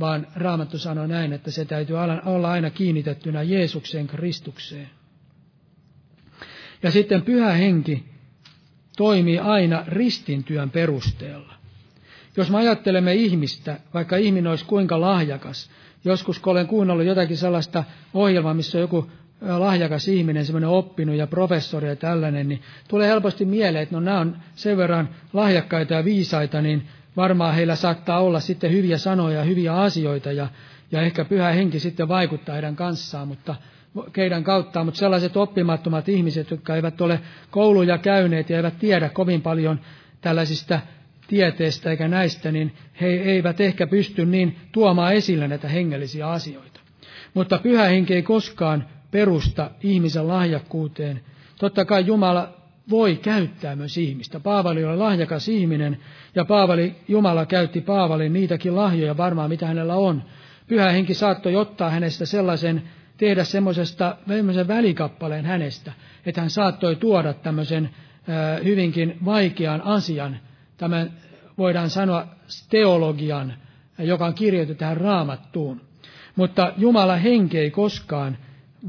vaan 0.00 0.26
Raamattu 0.34 0.78
sanoo 0.78 1.06
näin, 1.06 1.32
että 1.32 1.50
se 1.50 1.64
täytyy 1.64 1.96
olla 2.24 2.50
aina 2.50 2.70
kiinnitettynä 2.70 3.42
Jeesukseen 3.42 4.06
Kristukseen. 4.06 4.90
Ja 6.82 6.90
sitten 6.90 7.22
pyhä 7.22 7.52
henki 7.52 8.04
toimii 8.96 9.38
aina 9.38 9.84
ristintyön 9.86 10.70
perusteella. 10.70 11.54
Jos 12.36 12.50
me 12.50 12.56
ajattelemme 12.56 13.14
ihmistä, 13.14 13.80
vaikka 13.94 14.16
ihminen 14.16 14.50
olisi 14.50 14.64
kuinka 14.64 15.00
lahjakas, 15.00 15.70
joskus 16.04 16.38
kun 16.38 16.50
olen 16.50 16.66
kuunnellut 16.66 17.06
jotakin 17.06 17.36
sellaista 17.36 17.84
ohjelmaa, 18.14 18.54
missä 18.54 18.78
on 18.78 18.82
joku 18.82 19.10
lahjakas 19.58 20.08
ihminen, 20.08 20.44
semmoinen 20.44 20.68
oppinut 20.70 21.16
ja 21.16 21.26
professori 21.26 21.88
ja 21.88 21.96
tällainen, 21.96 22.48
niin 22.48 22.62
tulee 22.88 23.08
helposti 23.08 23.44
mieleen, 23.44 23.82
että 23.82 23.94
no 23.94 24.00
nämä 24.00 24.20
on 24.20 24.36
sen 24.54 24.76
verran 24.76 25.08
lahjakkaita 25.32 25.94
ja 25.94 26.04
viisaita, 26.04 26.62
niin 26.62 26.88
varmaan 27.16 27.54
heillä 27.54 27.76
saattaa 27.76 28.20
olla 28.20 28.40
sitten 28.40 28.72
hyviä 28.72 28.98
sanoja 28.98 29.38
ja 29.38 29.44
hyviä 29.44 29.74
asioita 29.74 30.32
ja, 30.32 30.48
ja 30.92 31.00
ehkä 31.02 31.24
pyhä 31.24 31.50
henki 31.52 31.80
sitten 31.80 32.08
vaikuttaa 32.08 32.52
heidän 32.54 32.76
kanssaan, 32.76 33.28
mutta 33.28 33.54
keidän 34.12 34.44
kauttaan, 34.44 34.86
mutta 34.86 34.98
sellaiset 34.98 35.36
oppimattomat 35.36 36.08
ihmiset, 36.08 36.50
jotka 36.50 36.76
eivät 36.76 37.00
ole 37.00 37.20
kouluja 37.50 37.98
käyneet 37.98 38.50
ja 38.50 38.56
eivät 38.56 38.78
tiedä 38.78 39.08
kovin 39.08 39.42
paljon 39.42 39.80
tällaisista 40.20 40.80
tieteestä 41.28 41.90
eikä 41.90 42.08
näistä, 42.08 42.52
niin 42.52 42.72
he 43.00 43.06
eivät 43.06 43.60
ehkä 43.60 43.86
pysty 43.86 44.26
niin 44.26 44.56
tuomaan 44.72 45.14
esille 45.14 45.48
näitä 45.48 45.68
hengellisiä 45.68 46.28
asioita. 46.30 46.80
Mutta 47.34 47.58
pyhä 47.58 47.84
henki 47.84 48.14
ei 48.14 48.22
koskaan 48.22 48.84
perusta 49.10 49.70
ihmisen 49.82 50.28
lahjakkuuteen. 50.28 51.20
Totta 51.58 51.84
kai 51.84 52.06
Jumala 52.06 52.54
voi 52.90 53.16
käyttää 53.16 53.76
myös 53.76 53.98
ihmistä. 53.98 54.40
Paavali 54.40 54.84
oli 54.84 54.96
lahjakas 54.96 55.48
ihminen, 55.48 55.98
ja 56.34 56.44
Paavali, 56.44 56.94
Jumala 57.08 57.46
käytti 57.46 57.80
Paavalin 57.80 58.32
niitäkin 58.32 58.76
lahjoja 58.76 59.16
varmaan, 59.16 59.50
mitä 59.50 59.66
hänellä 59.66 59.94
on. 59.94 60.22
Pyhä 60.66 60.90
henki 60.90 61.14
saattoi 61.14 61.56
ottaa 61.56 61.90
hänestä 61.90 62.26
sellaisen, 62.26 62.82
tehdä 63.16 63.44
semmoisesta 63.44 64.16
välikappaleen 64.68 65.44
hänestä, 65.44 65.92
että 66.26 66.40
hän 66.40 66.50
saattoi 66.50 66.96
tuoda 66.96 67.32
tämmöisen 67.32 67.90
hyvinkin 68.64 69.18
vaikean 69.24 69.82
asian, 69.82 70.38
tämän 70.78 71.12
voidaan 71.58 71.90
sanoa 71.90 72.26
teologian, 72.70 73.54
joka 73.98 74.26
on 74.26 74.34
kirjoitettu 74.34 74.78
tähän 74.78 74.96
raamattuun. 74.96 75.80
Mutta 76.36 76.72
Jumala 76.76 77.16
henki 77.16 77.58
ei 77.58 77.70
koskaan 77.70 78.38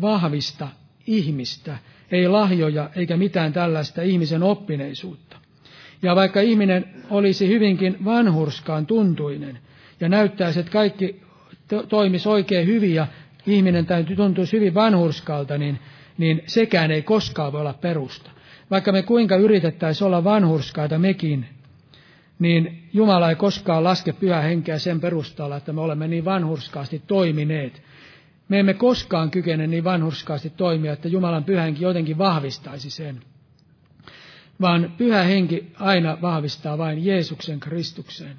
vahvista 0.01 0.67
ihmistä, 1.07 1.77
ei 2.11 2.27
lahjoja 2.27 2.89
eikä 2.95 3.17
mitään 3.17 3.53
tällaista 3.53 4.01
ihmisen 4.01 4.43
oppineisuutta. 4.43 5.37
Ja 6.01 6.15
vaikka 6.15 6.41
ihminen 6.41 6.85
olisi 7.09 7.47
hyvinkin 7.47 8.05
vanhurskaan 8.05 8.85
tuntuinen 8.85 9.59
ja 9.99 10.09
näyttäisi, 10.09 10.59
että 10.59 10.71
kaikki 10.71 11.21
to- 11.67 11.83
toimisi 11.83 12.29
oikein 12.29 12.67
hyvin 12.67 12.93
ja 12.95 13.07
ihminen 13.47 13.85
täytyy 13.85 14.15
tuntuisi 14.15 14.57
hyvin 14.57 14.73
vanhurskalta, 14.73 15.57
niin, 15.57 15.79
niin 16.17 16.41
sekään 16.45 16.91
ei 16.91 17.01
koskaan 17.01 17.51
voi 17.51 17.61
olla 17.61 17.73
perusta. 17.73 18.31
Vaikka 18.71 18.91
me 18.91 19.01
kuinka 19.01 19.35
yritettäisiin 19.35 20.05
olla 20.05 20.23
vanhurskaita 20.23 20.99
mekin, 20.99 21.45
niin 22.39 22.89
Jumala 22.93 23.29
ei 23.29 23.35
koskaan 23.35 23.83
laske 23.83 24.13
pyhä 24.13 24.41
henkeä 24.41 24.79
sen 24.79 25.01
perusteella, 25.01 25.57
että 25.57 25.73
me 25.73 25.81
olemme 25.81 26.07
niin 26.07 26.25
vanhurskaasti 26.25 27.03
toimineet, 27.07 27.81
me 28.49 28.59
emme 28.59 28.73
koskaan 28.73 29.31
kykene 29.31 29.67
niin 29.67 29.83
vanhurskaasti 29.83 30.49
toimia, 30.49 30.93
että 30.93 31.07
Jumalan 31.07 31.43
pyhä 31.43 31.61
henki 31.61 31.83
jotenkin 31.83 32.17
vahvistaisi 32.17 32.89
sen. 32.89 33.21
Vaan 34.61 34.93
pyhä 34.97 35.23
henki 35.23 35.71
aina 35.79 36.17
vahvistaa 36.21 36.77
vain 36.77 37.05
Jeesuksen 37.05 37.59
Kristukseen. 37.59 38.37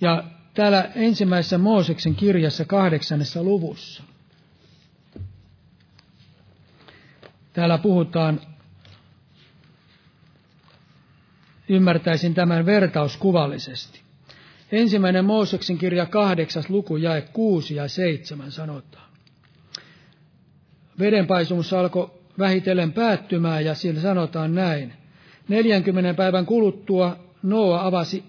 Ja 0.00 0.24
täällä 0.54 0.90
ensimmäisessä 0.94 1.58
Mooseksen 1.58 2.14
kirjassa 2.14 2.64
kahdeksannessa 2.64 3.42
luvussa. 3.42 4.02
Täällä 7.52 7.78
puhutaan, 7.78 8.40
ymmärtäisin 11.68 12.34
tämän 12.34 12.66
vertauskuvallisesti. 12.66 14.00
Ensimmäinen 14.72 15.24
Mooseksen 15.24 15.78
kirja 15.78 16.06
kahdeksas 16.06 16.70
luku 16.70 16.96
jae 16.96 17.20
kuusi 17.20 17.74
ja 17.74 17.88
seitsemän 17.88 18.52
sanotaan 18.52 19.06
vedenpaisumus 20.98 21.72
alkoi 21.72 22.10
vähitellen 22.38 22.92
päättymään 22.92 23.64
ja 23.64 23.74
sillä 23.74 24.00
sanotaan 24.00 24.54
näin. 24.54 24.92
40 25.48 26.14
päivän 26.14 26.46
kuluttua 26.46 27.16
Noa 27.42 27.86
avasi, 27.86 28.24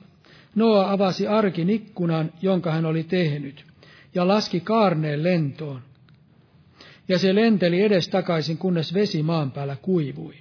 Noa 0.55 0.91
avasi 0.91 1.27
arkin 1.27 1.69
ikkunan, 1.69 2.31
jonka 2.41 2.71
hän 2.71 2.85
oli 2.85 3.03
tehnyt, 3.03 3.65
ja 4.15 4.27
laski 4.27 4.59
kaarneen 4.59 5.23
lentoon. 5.23 5.81
Ja 7.07 7.19
se 7.19 7.35
lenteli 7.35 7.81
edestakaisin, 7.81 8.57
kunnes 8.57 8.93
vesi 8.93 9.23
maan 9.23 9.51
päällä 9.51 9.75
kuivui. 9.81 10.35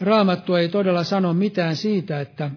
Raamattu 0.00 0.54
ei 0.54 0.68
todella 0.68 1.04
sano 1.04 1.34
mitään 1.34 1.76
siitä, 1.76 2.20
että, 2.20 2.50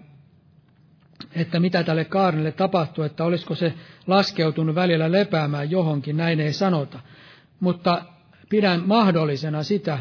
että 1.34 1.60
mitä 1.60 1.82
tälle 1.82 2.04
kaarnelle 2.04 2.52
tapahtui, 2.52 3.06
että 3.06 3.24
olisiko 3.24 3.54
se 3.54 3.74
laskeutunut 4.06 4.74
välillä 4.74 5.12
lepäämään 5.12 5.70
johonkin, 5.70 6.16
näin 6.16 6.40
ei 6.40 6.52
sanota. 6.52 6.98
Mutta 7.60 8.04
pidän 8.48 8.82
mahdollisena 8.86 9.62
sitä, 9.62 9.98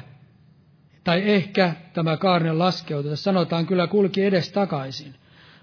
tai 1.04 1.22
ehkä 1.30 1.74
tämä 1.94 2.18
kaarne 2.18 2.52
laskeutua, 2.54 3.16
sanotaan 3.16 3.66
kyllä 3.66 3.88
kulki 3.88 4.24
edes 4.24 4.50
takaisin, 4.52 5.16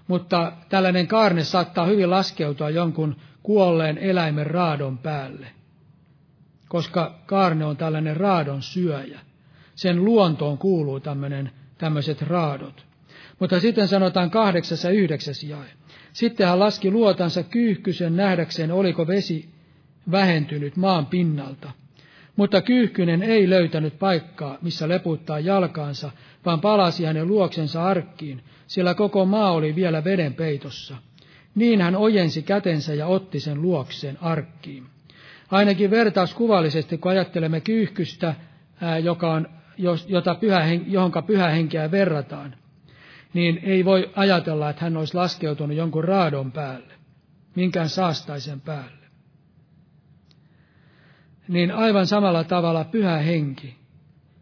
mutta 0.07 0.51
tällainen 0.69 1.07
kaarne 1.07 1.43
saattaa 1.43 1.85
hyvin 1.85 2.09
laskeutua 2.09 2.69
jonkun 2.69 3.15
kuolleen 3.43 3.97
eläimen 3.97 4.47
raadon 4.47 4.97
päälle, 4.97 5.47
koska 6.67 7.19
kaarne 7.25 7.65
on 7.65 7.77
tällainen 7.77 8.17
raadon 8.17 8.61
syöjä. 8.61 9.19
Sen 9.75 10.05
luontoon 10.05 10.57
kuuluu 10.57 10.99
tämmöinen, 10.99 11.51
tämmöiset 11.79 12.21
raadot. 12.21 12.85
Mutta 13.39 13.59
sitten 13.59 13.87
sanotaan 13.87 14.31
kahdeksas 14.31 14.83
ja 14.83 14.89
yhdeksäs 14.89 15.43
jae. 15.43 15.67
Sitten 16.13 16.47
hän 16.47 16.59
laski 16.59 16.91
luotansa 16.91 17.43
kyyhkysen 17.43 18.15
nähdäkseen, 18.15 18.71
oliko 18.71 19.07
vesi 19.07 19.49
vähentynyt 20.11 20.75
maan 20.75 21.05
pinnalta. 21.05 21.71
Mutta 22.35 22.61
kyyhkynen 22.61 23.23
ei 23.23 23.49
löytänyt 23.49 23.99
paikkaa, 23.99 24.57
missä 24.61 24.89
leputtaa 24.89 25.39
jalkaansa, 25.39 26.11
vaan 26.45 26.61
palasi 26.61 27.05
hänen 27.05 27.27
luoksensa 27.27 27.83
arkkiin, 27.83 28.43
sillä 28.67 28.93
koko 28.93 29.25
maa 29.25 29.51
oli 29.51 29.75
vielä 29.75 30.03
veden 30.03 30.33
peitossa. 30.33 30.97
Niin 31.55 31.81
hän 31.81 31.95
ojensi 31.95 32.41
kätensä 32.41 32.93
ja 32.93 33.07
otti 33.07 33.39
sen 33.39 33.61
luokseen 33.61 34.17
arkkiin. 34.21 34.83
Ainakin 35.51 35.91
vertauskuvallisesti, 35.91 36.97
kun 36.97 37.11
ajattelemme 37.11 37.61
kyyhkystä, 37.61 38.35
joka 39.03 39.33
on, 39.33 39.47
jota 40.07 40.35
pyhä, 40.35 40.65
johonka 40.87 41.21
pyhähenkeä 41.21 41.91
verrataan, 41.91 42.55
niin 43.33 43.59
ei 43.63 43.85
voi 43.85 44.11
ajatella, 44.15 44.69
että 44.69 44.85
hän 44.85 44.97
olisi 44.97 45.15
laskeutunut 45.15 45.77
jonkun 45.77 46.03
raadon 46.03 46.51
päälle, 46.51 46.93
minkään 47.55 47.89
saastaisen 47.89 48.61
päälle 48.61 48.99
niin 51.47 51.71
aivan 51.71 52.07
samalla 52.07 52.43
tavalla 52.43 52.83
pyhä 52.83 53.17
henki 53.17 53.79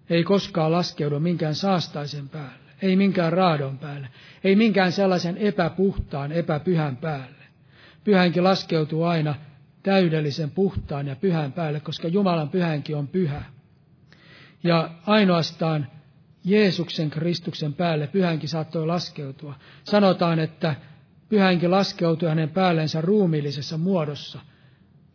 ei 0.10 0.24
koskaan 0.24 0.72
laskeudu 0.72 1.20
minkään 1.20 1.56
saastaisen 1.56 2.30
päälle, 2.30 2.72
ei 2.82 2.96
minkään 2.96 3.34
raadon 3.34 3.78
päälle, 3.78 4.08
ei 4.44 4.56
minkään 4.56 4.92
sellaisen 4.92 5.38
epäpuhtaan, 5.38 6.32
epäpyhän 6.32 6.98
päälle. 6.98 7.38
Pyhänki 8.04 8.42
laskeutuu 8.42 9.04
aina 9.04 9.36
täydellisen 9.84 10.52
puhtaan 10.52 11.08
ja 11.08 11.16
pyhän 11.16 11.52
päälle, 11.52 11.80
koska 11.80 12.08
Jumalan 12.08 12.50
pyhänki 12.50 12.94
on 12.94 13.08
pyhä. 13.08 13.44
Ja 14.68 14.90
ainoastaan 15.06 15.88
Jeesuksen 16.44 17.10
Kristuksen 17.10 17.74
päälle 17.74 18.08
pyhänki 18.08 18.48
saattoi 18.48 18.88
laskeutua. 18.88 19.56
Sanotaan, 19.84 20.40
että 20.40 20.76
pyhänki 21.30 21.68
laskeutui 21.68 22.30
hänen 22.30 22.50
päällensä 22.50 23.02
ruumiillisessa 23.02 23.78
muodossa– 23.78 24.40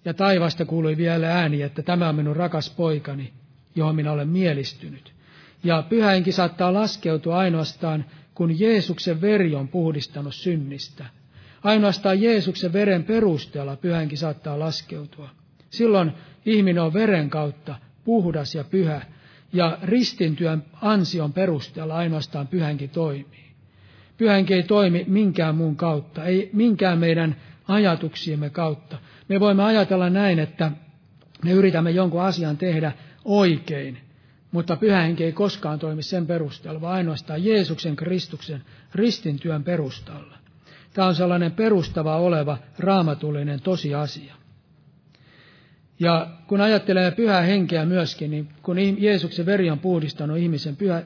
ja 0.05 0.15
taivasta 0.15 0.65
kuului 0.65 0.97
vielä 0.97 1.35
ääni, 1.35 1.63
että 1.63 1.83
tämä 1.83 2.09
on 2.09 2.15
minun 2.15 2.37
rakas 2.37 2.71
poikani, 2.71 3.33
johon 3.75 3.97
minä 3.97 4.13
olen 4.13 4.29
mielistynyt. 4.29 5.13
Ja 5.65 5.85
pyhäinkin 5.89 6.33
saattaa 6.33 6.73
laskeutua 6.73 7.39
ainoastaan, 7.39 8.05
kun 8.35 8.61
Jeesuksen 8.61 9.21
veri 9.21 9.55
on 9.55 9.69
puhdistanut 9.69 10.35
synnistä. 10.35 11.05
Ainoastaan 11.63 12.23
Jeesuksen 12.23 12.73
veren 12.73 13.05
perusteella 13.05 13.77
pyhänkin 13.77 14.19
saattaa 14.19 14.59
laskeutua. 14.59 15.29
Silloin 15.71 16.13
ihminen 16.47 16.83
on 16.83 16.93
veren 16.93 17.31
kautta 17.31 17.75
puhdas 18.05 18.55
ja 18.55 18.65
pyhä, 18.65 19.03
ja 19.53 19.79
ristintyön 19.83 20.65
ansion 20.81 21.33
perusteella 21.33 21.95
ainoastaan 21.95 22.49
pyhänkin 22.49 22.91
toimii. 22.91 23.53
Pyhänkin 24.19 24.57
ei 24.57 24.63
toimi 24.63 25.05
minkään 25.09 25.55
muun 25.55 25.77
kautta, 25.77 26.25
ei 26.25 26.51
minkään 26.53 26.99
meidän 26.99 27.37
ajatuksiemme 27.69 28.51
kautta. 28.51 28.99
Me 29.29 29.41
voimme 29.41 29.63
ajatella 29.65 30.11
näin, 30.11 30.39
että 30.39 30.73
me 31.45 31.53
yritämme 31.53 31.91
jonkun 31.91 32.23
asian 32.23 32.57
tehdä 32.57 32.93
oikein, 33.25 33.99
mutta 34.53 34.77
pyhänkin 34.77 35.27
ei 35.27 35.33
koskaan 35.33 35.79
toimi 35.79 36.03
sen 36.03 36.27
perusteella, 36.27 36.81
vaan 36.81 36.95
ainoastaan 36.95 37.45
Jeesuksen 37.45 37.97
Kristuksen 37.97 38.63
ristintyön 38.95 39.65
perustalla. 39.65 40.39
Tämä 40.93 41.09
on 41.09 41.15
sellainen 41.15 41.53
perustava 41.53 42.17
oleva 42.17 42.59
raamatullinen 42.79 43.61
tosiasia. 43.61 44.35
Ja 46.03 46.27
kun 46.47 46.61
ajattelee 46.61 47.11
pyhää 47.11 47.43
henkeä 47.43 47.85
myöskin, 47.85 48.31
niin 48.31 48.49
kun 48.63 48.77
Jeesuksen 48.99 49.47
veri 49.47 49.71
on 49.71 49.79
puhdistanut 49.79 50.39
ihmisen 50.39 50.77
pyhä, 50.77 51.03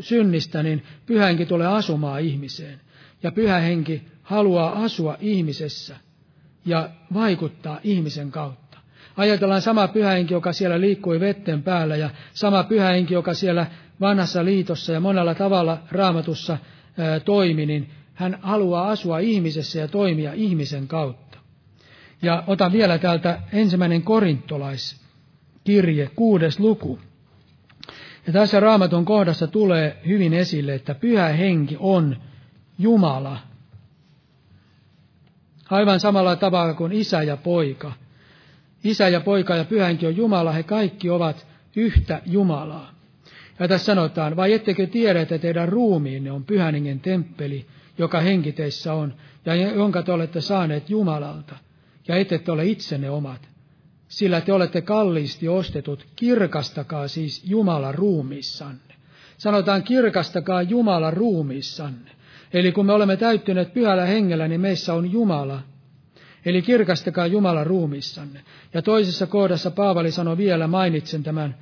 synnistä, 0.00 0.62
niin 0.62 0.82
pyhä 1.06 1.26
henki 1.26 1.46
tulee 1.46 1.66
asumaan 1.66 2.20
ihmiseen. 2.20 2.80
Ja 3.22 3.32
pyhä 3.32 3.58
henki 3.58 4.02
haluaa 4.22 4.84
asua 4.84 5.16
ihmisessä 5.20 5.96
ja 6.66 6.90
vaikuttaa 7.14 7.80
ihmisen 7.84 8.30
kautta. 8.30 8.78
Ajatellaan 9.16 9.62
sama 9.62 9.88
pyhä 9.88 10.10
henki, 10.10 10.34
joka 10.34 10.52
siellä 10.52 10.80
liikkui 10.80 11.20
vetten 11.20 11.62
päällä, 11.62 11.96
ja 11.96 12.10
sama 12.32 12.64
pyhä 12.64 12.88
henki, 12.88 13.14
joka 13.14 13.34
siellä 13.34 13.66
vanhassa 14.00 14.44
liitossa 14.44 14.92
ja 14.92 15.00
monella 15.00 15.34
tavalla 15.34 15.78
raamatussa 15.90 16.58
ää, 16.98 17.20
toimi, 17.20 17.66
niin 17.66 17.90
hän 18.14 18.38
haluaa 18.42 18.90
asua 18.90 19.18
ihmisessä 19.18 19.78
ja 19.78 19.88
toimia 19.88 20.32
ihmisen 20.32 20.88
kautta. 20.88 21.25
Ja 22.22 22.44
otan 22.46 22.72
vielä 22.72 22.98
täältä 22.98 23.42
ensimmäinen 23.52 24.02
korintolaiskirje, 24.02 26.10
kuudes 26.16 26.60
luku. 26.60 26.98
Ja 28.26 28.32
tässä 28.32 28.60
raamatun 28.60 29.04
kohdassa 29.04 29.46
tulee 29.46 30.00
hyvin 30.06 30.34
esille, 30.34 30.74
että 30.74 30.94
pyhä 30.94 31.28
henki 31.28 31.76
on 31.80 32.16
Jumala. 32.78 33.38
Aivan 35.70 36.00
samalla 36.00 36.36
tavalla 36.36 36.74
kuin 36.74 36.92
isä 36.92 37.22
ja 37.22 37.36
poika. 37.36 37.92
Isä 38.84 39.08
ja 39.08 39.20
poika 39.20 39.56
ja 39.56 39.64
pyhä 39.64 39.86
henki 39.86 40.06
on 40.06 40.16
Jumala, 40.16 40.52
he 40.52 40.62
kaikki 40.62 41.10
ovat 41.10 41.46
yhtä 41.76 42.22
Jumalaa. 42.26 42.96
Ja 43.58 43.68
tässä 43.68 43.84
sanotaan, 43.84 44.36
vai 44.36 44.52
ettekö 44.52 44.86
tiedä, 44.86 45.20
että 45.20 45.38
teidän 45.38 45.68
ruumiinne 45.68 46.32
on 46.32 46.44
pyhän 46.44 46.74
hengen 46.74 47.00
temppeli, 47.00 47.66
joka 47.98 48.20
henki 48.20 48.52
teissä 48.52 48.94
on, 48.94 49.14
ja 49.46 49.54
jonka 49.54 50.02
te 50.02 50.12
olette 50.12 50.40
saaneet 50.40 50.90
Jumalalta, 50.90 51.56
ja 52.08 52.16
ette 52.16 52.52
ole 52.52 52.66
itsenne 52.66 53.10
omat. 53.10 53.48
Sillä 54.08 54.40
te 54.40 54.52
olette 54.52 54.80
kalliisti 54.80 55.48
ostetut, 55.48 56.06
kirkastakaa 56.16 57.08
siis 57.08 57.42
Jumala 57.44 57.92
ruumissanne. 57.92 58.94
Sanotaan, 59.38 59.82
kirkastakaa 59.82 60.62
Jumala 60.62 61.10
ruumissanne. 61.10 62.10
Eli 62.52 62.72
kun 62.72 62.86
me 62.86 62.92
olemme 62.92 63.16
täyttyneet 63.16 63.74
pyhällä 63.74 64.06
hengellä, 64.06 64.48
niin 64.48 64.60
meissä 64.60 64.94
on 64.94 65.12
Jumala. 65.12 65.62
Eli 66.44 66.62
kirkastakaa 66.62 67.26
Jumala 67.26 67.64
ruumissanne. 67.64 68.40
Ja 68.74 68.82
toisessa 68.82 69.26
kohdassa 69.26 69.70
Paavali 69.70 70.10
sanoi 70.10 70.36
vielä, 70.36 70.66
mainitsen 70.66 71.22
tämän, 71.22 71.56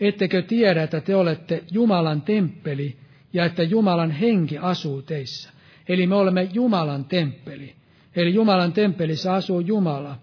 ettekö 0.00 0.42
tiedä, 0.42 0.82
että 0.82 1.00
te 1.00 1.16
olette 1.16 1.64
Jumalan 1.70 2.22
temppeli 2.22 2.96
ja 3.32 3.44
että 3.44 3.62
Jumalan 3.62 4.10
henki 4.10 4.58
asuu 4.58 5.02
teissä. 5.02 5.50
Eli 5.88 6.06
me 6.06 6.14
olemme 6.14 6.48
Jumalan 6.52 7.04
temppeli. 7.04 7.74
Eli 8.16 8.34
Jumalan 8.34 8.72
temppelissä 8.72 9.32
asuu 9.32 9.60
Jumala. 9.60 10.16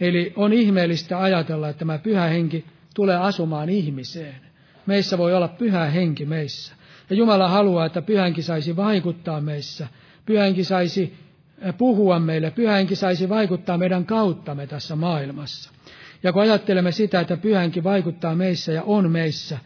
Eli 0.00 0.32
on 0.36 0.52
ihmeellistä 0.52 1.20
ajatella, 1.20 1.68
että 1.68 1.78
tämä 1.78 1.98
pyhä 1.98 2.24
henki 2.24 2.64
tulee 2.94 3.16
asumaan 3.16 3.68
ihmiseen. 3.68 4.34
Meissä 4.86 5.18
voi 5.18 5.34
olla 5.34 5.48
pyhä 5.48 5.84
henki 5.84 6.26
meissä. 6.26 6.74
Ja 7.10 7.16
Jumala 7.16 7.48
haluaa, 7.48 7.86
että 7.86 8.02
pyhänki 8.02 8.42
saisi 8.42 8.76
vaikuttaa 8.76 9.40
meissä. 9.40 9.88
Pyhänki 10.26 10.64
saisi 10.64 11.14
eh, 11.58 11.74
puhua 11.78 12.18
meille. 12.18 12.50
Pyhänki 12.50 12.96
saisi 12.96 13.28
vaikuttaa 13.28 13.78
meidän 13.78 14.06
kauttamme 14.06 14.66
tässä 14.66 14.96
maailmassa. 14.96 15.70
Ja 16.22 16.32
kun 16.32 16.42
ajattelemme 16.42 16.92
sitä, 16.92 17.20
että 17.20 17.36
pyhänki 17.36 17.84
vaikuttaa 17.84 18.34
meissä 18.34 18.72
ja 18.72 18.82
on 18.82 19.10
meissä, 19.10 19.58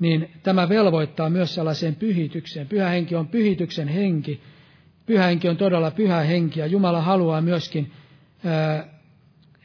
niin 0.00 0.30
tämä 0.42 0.68
velvoittaa 0.68 1.30
myös 1.30 1.54
sellaiseen 1.54 1.94
pyhitykseen. 1.94 2.66
Pyhä 2.66 2.88
henki 2.88 3.16
on 3.16 3.28
pyhityksen 3.28 3.88
henki, 3.88 4.40
Pyhä 5.06 5.26
henki 5.26 5.48
on 5.48 5.56
todella 5.56 5.90
pyhä 5.90 6.20
henki 6.20 6.60
ja 6.60 6.66
Jumala 6.66 7.02
haluaa 7.02 7.40
myöskin, 7.40 7.92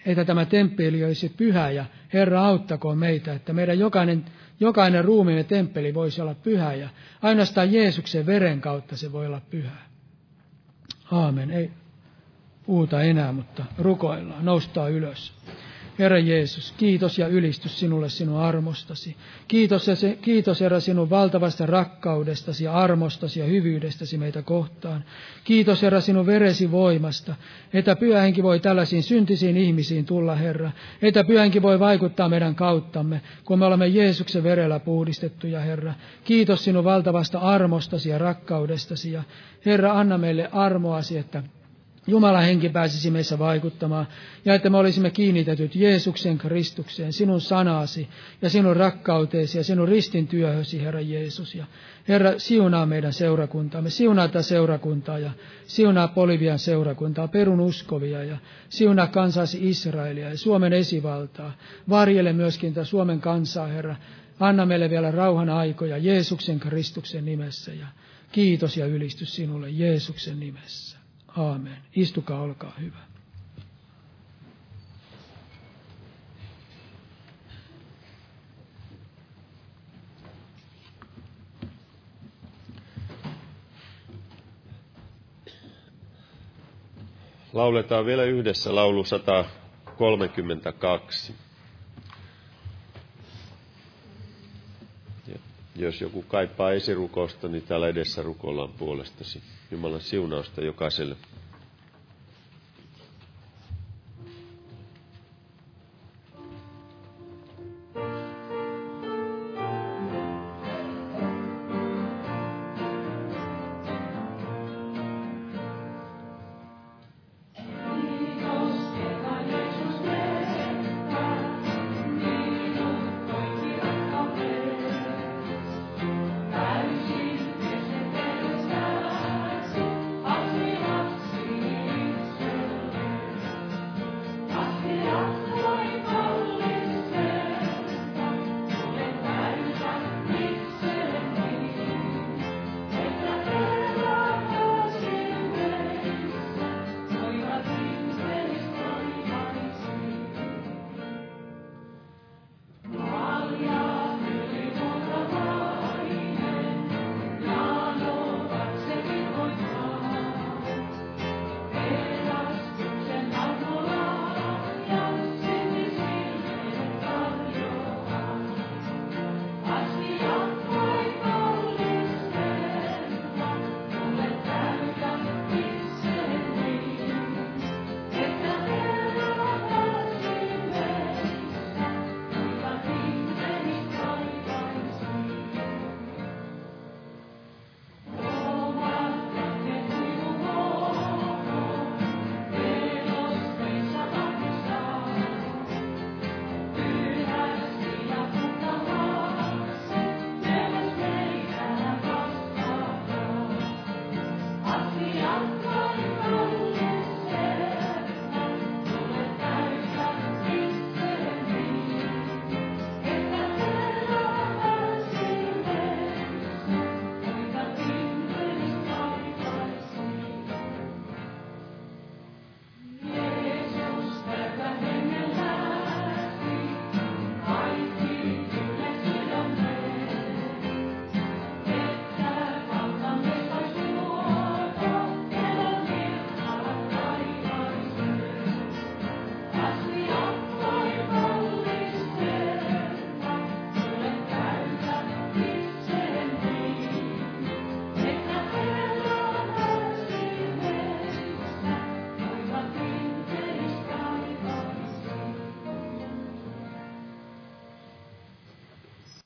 että 0.05 0.25
tämä 0.25 0.45
temppeli 0.45 1.03
olisi 1.05 1.33
pyhä 1.37 1.71
ja 1.71 1.85
Herra 2.13 2.45
auttakoon 2.45 2.97
meitä, 2.97 3.33
että 3.33 3.53
meidän 3.53 3.79
jokainen, 3.79 4.25
jokainen 4.59 5.05
ruumiimme 5.05 5.43
temppeli 5.43 5.93
voisi 5.93 6.21
olla 6.21 6.35
pyhä 6.35 6.73
ja 6.73 6.89
ainoastaan 7.21 7.73
Jeesuksen 7.73 8.25
veren 8.25 8.61
kautta 8.61 8.97
se 8.97 9.11
voi 9.11 9.25
olla 9.25 9.41
pyhä. 9.49 9.77
Aamen. 11.11 11.51
Ei 11.51 11.71
puhuta 12.65 13.01
enää, 13.01 13.31
mutta 13.31 13.65
rukoillaan, 13.77 14.45
noustaa 14.45 14.87
ylös. 14.87 15.33
Herra 15.99 16.19
Jeesus, 16.19 16.73
kiitos 16.77 17.17
ja 17.17 17.27
ylistys 17.27 17.79
sinulle 17.79 18.09
sinun 18.09 18.39
armostasi. 18.39 19.15
Kiitos, 19.47 19.87
ja 19.87 19.95
se, 19.95 20.17
kiitos 20.21 20.61
Herra 20.61 20.79
sinun 20.79 21.09
valtavasta 21.09 21.65
rakkaudestasi 21.65 22.67
armostasi 22.67 23.39
ja 23.39 23.45
hyvyydestäsi 23.45 24.17
meitä 24.17 24.41
kohtaan. 24.41 25.03
Kiitos 25.43 25.81
Herra 25.81 26.01
sinun 26.01 26.25
veresi 26.25 26.71
voimasta, 26.71 27.35
että 27.73 27.95
pyhänkin 27.95 28.43
voi 28.43 28.59
tällaisiin 28.59 29.03
syntisiin 29.03 29.57
ihmisiin 29.57 30.05
tulla 30.05 30.35
Herra. 30.35 30.71
Että 31.01 31.23
pyhänkin 31.23 31.61
voi 31.61 31.79
vaikuttaa 31.79 32.29
meidän 32.29 32.55
kauttamme, 32.55 33.21
kun 33.45 33.59
me 33.59 33.65
olemme 33.65 33.87
Jeesuksen 33.87 34.43
verellä 34.43 34.79
puhdistettuja 34.79 35.59
Herra. 35.59 35.93
Kiitos 36.23 36.63
sinun 36.63 36.83
valtavasta 36.83 37.39
armostasi 37.39 38.09
ja 38.09 38.17
rakkaudestasi 38.17 39.11
ja 39.11 39.23
Herra 39.65 39.99
anna 39.99 40.17
meille 40.17 40.49
armoasi, 40.51 41.17
että 41.17 41.43
Jumalan 42.07 42.43
henki 42.43 42.69
pääsisi 42.69 43.11
meissä 43.11 43.39
vaikuttamaan, 43.39 44.07
ja 44.45 44.55
että 44.55 44.69
me 44.69 44.77
olisimme 44.77 45.09
kiinnitetyt 45.09 45.75
Jeesuksen 45.75 46.37
Kristukseen, 46.37 47.13
sinun 47.13 47.41
sanasi 47.41 48.07
ja 48.41 48.49
sinun 48.49 48.75
rakkauteesi 48.75 49.57
ja 49.57 49.63
sinun 49.63 49.87
ristin 49.87 50.27
työhösi, 50.27 50.81
Herra 50.81 51.01
Jeesus. 51.01 51.55
Ja 51.55 51.65
Herra, 52.07 52.33
siunaa 52.37 52.85
meidän 52.85 53.13
seurakuntaamme, 53.13 53.89
siunaa 53.89 54.27
tätä 54.27 54.41
seurakuntaa 54.41 55.19
ja 55.19 55.31
siunaa 55.65 56.07
Polivian 56.07 56.59
seurakuntaa, 56.59 57.27
perun 57.27 57.59
uskovia 57.59 58.23
ja 58.23 58.37
siunaa 58.69 59.07
kansasi 59.07 59.69
Israelia 59.69 60.29
ja 60.29 60.37
Suomen 60.37 60.73
esivaltaa. 60.73 61.53
Varjele 61.89 62.33
myöskin 62.33 62.73
tätä 62.73 62.85
Suomen 62.85 63.21
kansaa, 63.21 63.67
Herra. 63.67 63.95
Anna 64.39 64.65
meille 64.65 64.89
vielä 64.89 65.11
rauhan 65.11 65.49
aikoja 65.49 65.97
Jeesuksen 65.97 66.59
Kristuksen 66.59 67.25
nimessä 67.25 67.73
ja 67.73 67.87
kiitos 68.31 68.77
ja 68.77 68.85
ylistys 68.85 69.35
sinulle 69.35 69.69
Jeesuksen 69.69 70.39
nimessä. 70.39 71.00
Aamen. 71.37 71.77
Istukaa, 71.95 72.41
olkaa 72.41 72.73
hyvä. 72.81 72.97
Lauletaan 87.53 88.05
vielä 88.05 88.23
yhdessä 88.23 88.75
laulu 88.75 89.03
132. 89.03 91.35
Jos 95.75 96.01
joku 96.01 96.21
kaipaa 96.27 96.71
esirukousta, 96.71 97.47
niin 97.47 97.63
täällä 97.63 97.87
edessä 97.87 98.21
rukoillaan 98.21 98.69
puolestasi. 98.73 99.41
Jumalan 99.71 100.01
siunausta 100.01 100.61
jokaiselle. 100.61 101.15